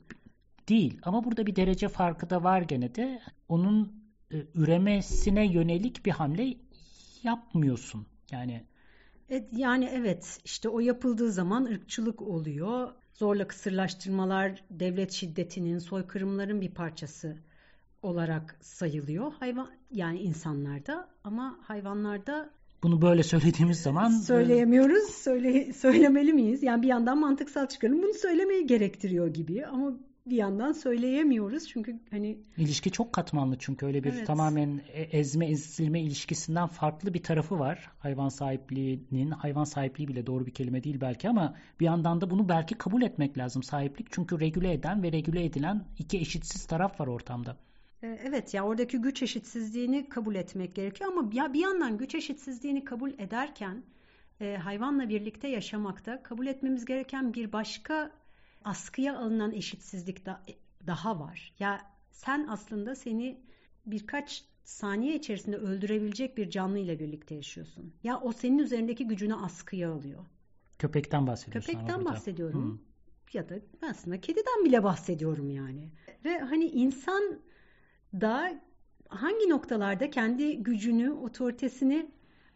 değil 0.70 0.98
ama 1.04 1.24
burada 1.24 1.46
bir 1.48 1.56
derece 1.56 1.88
farkı 1.88 2.30
da 2.30 2.44
var 2.44 2.62
gene 2.62 2.96
de. 2.96 3.22
Onun 3.50 4.04
e, 4.32 4.38
üremesine 4.56 5.54
yönelik 5.54 6.06
bir 6.06 6.12
hamle 6.12 6.54
yapmıyorsun. 7.24 8.08
Yani 8.32 8.64
Evet, 9.30 9.48
yani 9.52 9.90
evet 9.94 10.40
işte 10.46 10.70
o 10.70 10.80
yapıldığı 10.80 11.32
zaman 11.32 11.66
ırkçılık 11.66 12.22
oluyor. 12.22 12.92
Zorla 13.14 13.48
kısırlaştırmalar 13.48 14.64
devlet 14.70 15.12
şiddetinin, 15.12 15.78
soykırımların 15.78 16.62
bir 16.62 16.72
parçası 16.72 17.38
olarak 18.02 18.58
sayılıyor. 18.62 19.34
Hayvan 19.40 19.68
yani 19.92 20.20
insanlarda 20.20 21.08
ama 21.24 21.60
hayvanlarda 21.62 22.50
bunu 22.84 23.02
böyle 23.02 23.24
söylediğimiz 23.24 23.82
zaman 23.82 24.12
e, 24.12 24.16
söyleyemiyoruz. 24.24 25.10
Söyle 25.10 25.74
söylemeli 25.74 26.34
miyiz? 26.34 26.64
Yani 26.64 26.82
bir 26.82 26.88
yandan 26.88 27.18
mantıksal 27.18 27.68
çıkarım 27.68 28.04
bunu 28.04 28.14
söylemeyi 28.14 28.68
gerektiriyor 28.68 29.28
gibi 29.28 29.66
ama 29.66 29.94
bir 30.30 30.36
yandan 30.36 30.72
söyleyemiyoruz 30.72 31.68
çünkü 31.68 32.00
hani 32.12 32.38
ilişki 32.58 32.92
çok 32.92 33.14
katmanlı 33.14 33.58
çünkü 33.60 33.86
öyle 33.86 34.04
bir 34.04 34.14
evet. 34.14 34.28
tamamen 34.28 34.82
e, 34.94 35.02
ezme 35.02 35.46
ezilme 35.46 36.02
ilişkisinden 36.02 36.68
farklı 36.68 37.14
bir 37.14 37.24
tarafı 37.24 37.60
var 37.60 37.92
hayvan 38.00 38.30
sahipliğinin 38.30 39.32
hayvan 39.32 39.64
sahipliği 39.64 40.08
bile 40.08 40.28
doğru 40.28 40.46
bir 40.46 40.52
kelime 40.52 40.84
değil 40.84 41.02
belki 41.02 41.30
ama 41.30 41.56
bir 41.80 41.86
yandan 41.86 42.22
da 42.22 42.30
bunu 42.30 42.50
belki 42.50 42.76
kabul 42.76 43.02
etmek 43.02 43.38
lazım 43.38 43.64
sahiplik 43.64 44.08
çünkü 44.12 44.40
regüle 44.40 44.74
eden 44.74 45.04
ve 45.04 45.12
regüle 45.12 45.46
edilen 45.46 45.84
iki 46.00 46.18
eşitsiz 46.18 46.66
taraf 46.66 47.00
var 47.00 47.08
ortamda. 47.08 47.58
E, 48.04 48.20
evet 48.24 48.54
ya 48.54 48.66
oradaki 48.66 48.98
güç 48.98 49.24
eşitsizliğini 49.24 50.10
kabul 50.10 50.36
etmek 50.36 50.76
gerekiyor 50.76 51.12
ama 51.12 51.30
ya 51.34 51.54
bir 51.54 51.60
yandan 51.60 51.98
güç 51.98 52.16
eşitsizliğini 52.16 52.84
kabul 52.84 53.12
ederken 53.12 53.84
e, 54.42 54.58
hayvanla 54.58 55.10
birlikte 55.10 55.48
yaşamakta 55.48 56.24
kabul 56.24 56.48
etmemiz 56.48 56.86
gereken 56.86 57.34
bir 57.34 57.52
başka 57.52 58.12
askıya 58.64 59.18
alınan 59.18 59.52
eşitsizlik 59.54 60.26
da, 60.26 60.42
daha 60.88 61.20
var. 61.20 61.54
Ya 61.60 61.82
sen 62.12 62.48
aslında 62.50 62.96
seni 62.96 63.42
birkaç 63.86 64.44
saniye 64.64 65.16
içerisinde 65.16 65.58
öldürebilecek 65.58 66.38
bir 66.38 66.50
canlı 66.50 66.80
ile 66.80 67.00
birlikte 67.00 67.36
yaşıyorsun. 67.36 67.94
Ya 68.04 68.20
o 68.20 68.32
senin 68.32 68.60
üzerindeki 68.60 69.08
gücünü 69.08 69.36
askıya 69.36 69.92
alıyor. 69.92 70.26
Köpekten 70.80 71.28
bahsediyorsun. 71.28 71.72
Köpekten 71.72 72.06
bahsediyorum. 72.06 72.64
Hmm. 72.72 72.80
Ya 73.34 73.50
da 73.50 73.56
aslında 73.82 74.22
kediden 74.22 74.66
bile 74.66 74.84
bahsediyorum 74.84 75.50
yani. 75.50 75.90
Ve 76.26 76.40
hani 76.40 76.66
insan 76.66 77.40
da 78.14 78.62
hangi 79.08 79.50
noktalarda 79.50 80.10
kendi 80.10 80.64
gücünü, 80.64 81.12
otoritesini 81.12 82.12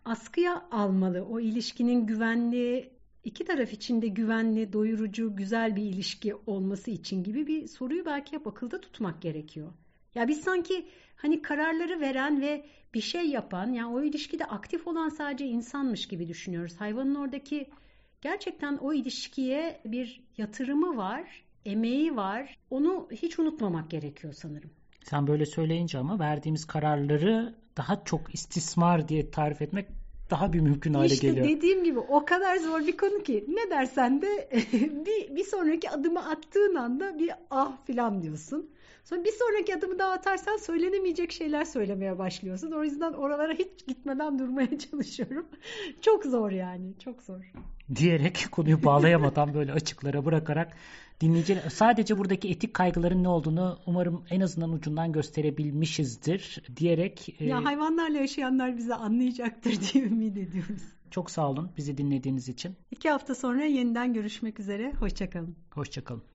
askıya 0.06 0.66
almalı? 0.72 1.26
O 1.26 1.40
ilişkinin 1.40 2.08
güvenli 2.08 2.94
iki 3.24 3.46
taraf 3.46 3.74
için 3.74 4.02
de 4.02 4.08
güvenli, 4.08 4.74
doyurucu, 4.74 5.36
güzel 5.36 5.76
bir 5.76 5.84
ilişki 5.84 6.36
olması 6.36 6.92
için 6.92 7.24
gibi 7.24 7.48
bir 7.48 7.68
soruyu 7.68 8.06
belki 8.06 8.36
hep 8.36 8.48
akılda 8.48 8.82
tutmak 8.82 9.22
gerekiyor. 9.22 9.72
Ya 10.16 10.28
biz 10.28 10.42
sanki 10.42 10.88
hani 11.16 11.42
kararları 11.42 12.02
veren 12.02 12.42
ve 12.42 12.66
bir 12.94 13.02
şey 13.02 13.30
yapan 13.30 13.74
yani 13.74 13.96
o 13.96 14.04
ilişkide 14.04 14.46
aktif 14.46 14.88
olan 14.88 15.10
sadece 15.10 15.46
insanmış 15.46 16.08
gibi 16.08 16.28
düşünüyoruz. 16.28 16.76
Hayvanın 16.82 17.16
oradaki 17.16 17.70
gerçekten 18.22 18.78
o 18.78 18.94
ilişkiye 18.94 19.82
bir 19.86 20.24
yatırımı 20.38 20.98
var, 20.98 21.44
emeği 21.66 22.16
var. 22.16 22.58
Onu 22.70 23.08
hiç 23.12 23.40
unutmamak 23.40 23.92
gerekiyor 23.92 24.34
sanırım. 24.34 24.72
Sen 25.04 25.28
böyle 25.28 25.46
söyleyince 25.46 25.98
ama 25.98 26.20
verdiğimiz 26.20 26.66
kararları 26.66 27.56
daha 27.78 28.04
çok 28.04 28.34
istismar 28.34 29.08
diye 29.08 29.32
tarif 29.32 29.62
etmek 29.62 29.88
daha 30.34 30.54
bir 30.54 30.60
mümkün 30.60 30.94
hale 30.94 31.14
işte 31.14 31.28
geliyor. 31.28 31.46
İşte 31.46 31.58
dediğim 31.58 31.84
gibi 31.84 32.00
o 32.00 32.26
kadar 32.26 32.58
zor 32.58 32.80
bir 32.80 32.98
konu 32.98 33.24
ki 33.24 33.46
ne 33.48 33.70
dersen 33.70 34.22
de 34.22 34.50
bir, 35.06 35.36
bir 35.36 35.44
sonraki 35.44 35.90
adımı 35.90 36.30
attığın 36.30 36.76
anda 36.76 37.20
bir 37.20 37.32
ah 37.50 37.72
filan 37.86 38.22
diyorsun. 38.22 38.70
Sonra 39.04 39.24
bir 39.24 39.32
sonraki 39.32 39.76
adımı 39.76 40.00
daha 40.00 40.12
atarsan 40.12 40.58
söylenemeyecek 40.58 41.32
şeyler 41.32 41.66
söylemeye 41.66 42.18
başlıyorsun. 42.18 42.72
O 42.72 42.84
yüzden 42.84 43.14
oralara 43.14 43.54
hiç 43.54 43.88
gitmeden 43.88 44.40
durmaya 44.40 44.78
çalışıyorum. 44.92 45.46
çok 46.02 46.26
zor 46.26 46.52
yani 46.52 46.94
çok 47.00 47.22
zor. 47.24 47.52
Diyerek 47.96 48.48
konuyu 48.52 48.84
bağlayamadan 48.84 49.54
böyle 49.54 49.72
açıklara 49.72 50.26
bırakarak 50.26 50.78
dinleyici 51.22 51.62
sadece 51.74 52.18
buradaki 52.18 52.50
etik 52.50 52.74
kaygıların 52.74 53.24
ne 53.24 53.28
olduğunu 53.28 53.80
umarım 53.86 54.24
en 54.30 54.42
azından 54.42 54.72
ucundan 54.72 55.12
gösterebilmişizdir 55.12 56.64
diyerek. 56.76 57.42
Ya 57.42 57.58
e... 57.58 57.64
hayvanlarla 57.64 58.18
yaşayanlar 58.18 58.78
bizi 58.78 58.94
anlayacaktır 58.94 59.80
diye 59.94 60.04
ümit 60.04 60.38
ediyoruz. 60.38 60.82
Çok 61.12 61.32
sağ 61.32 61.50
olun 61.50 61.72
bizi 61.78 61.98
dinlediğiniz 61.98 62.50
için. 62.50 62.76
İki 62.92 63.10
hafta 63.10 63.36
sonra 63.36 63.64
yeniden 63.64 64.14
görüşmek 64.14 64.60
üzere. 64.60 64.94
Hoşçakalın. 64.94 65.56
Hoşçakalın. 65.72 66.24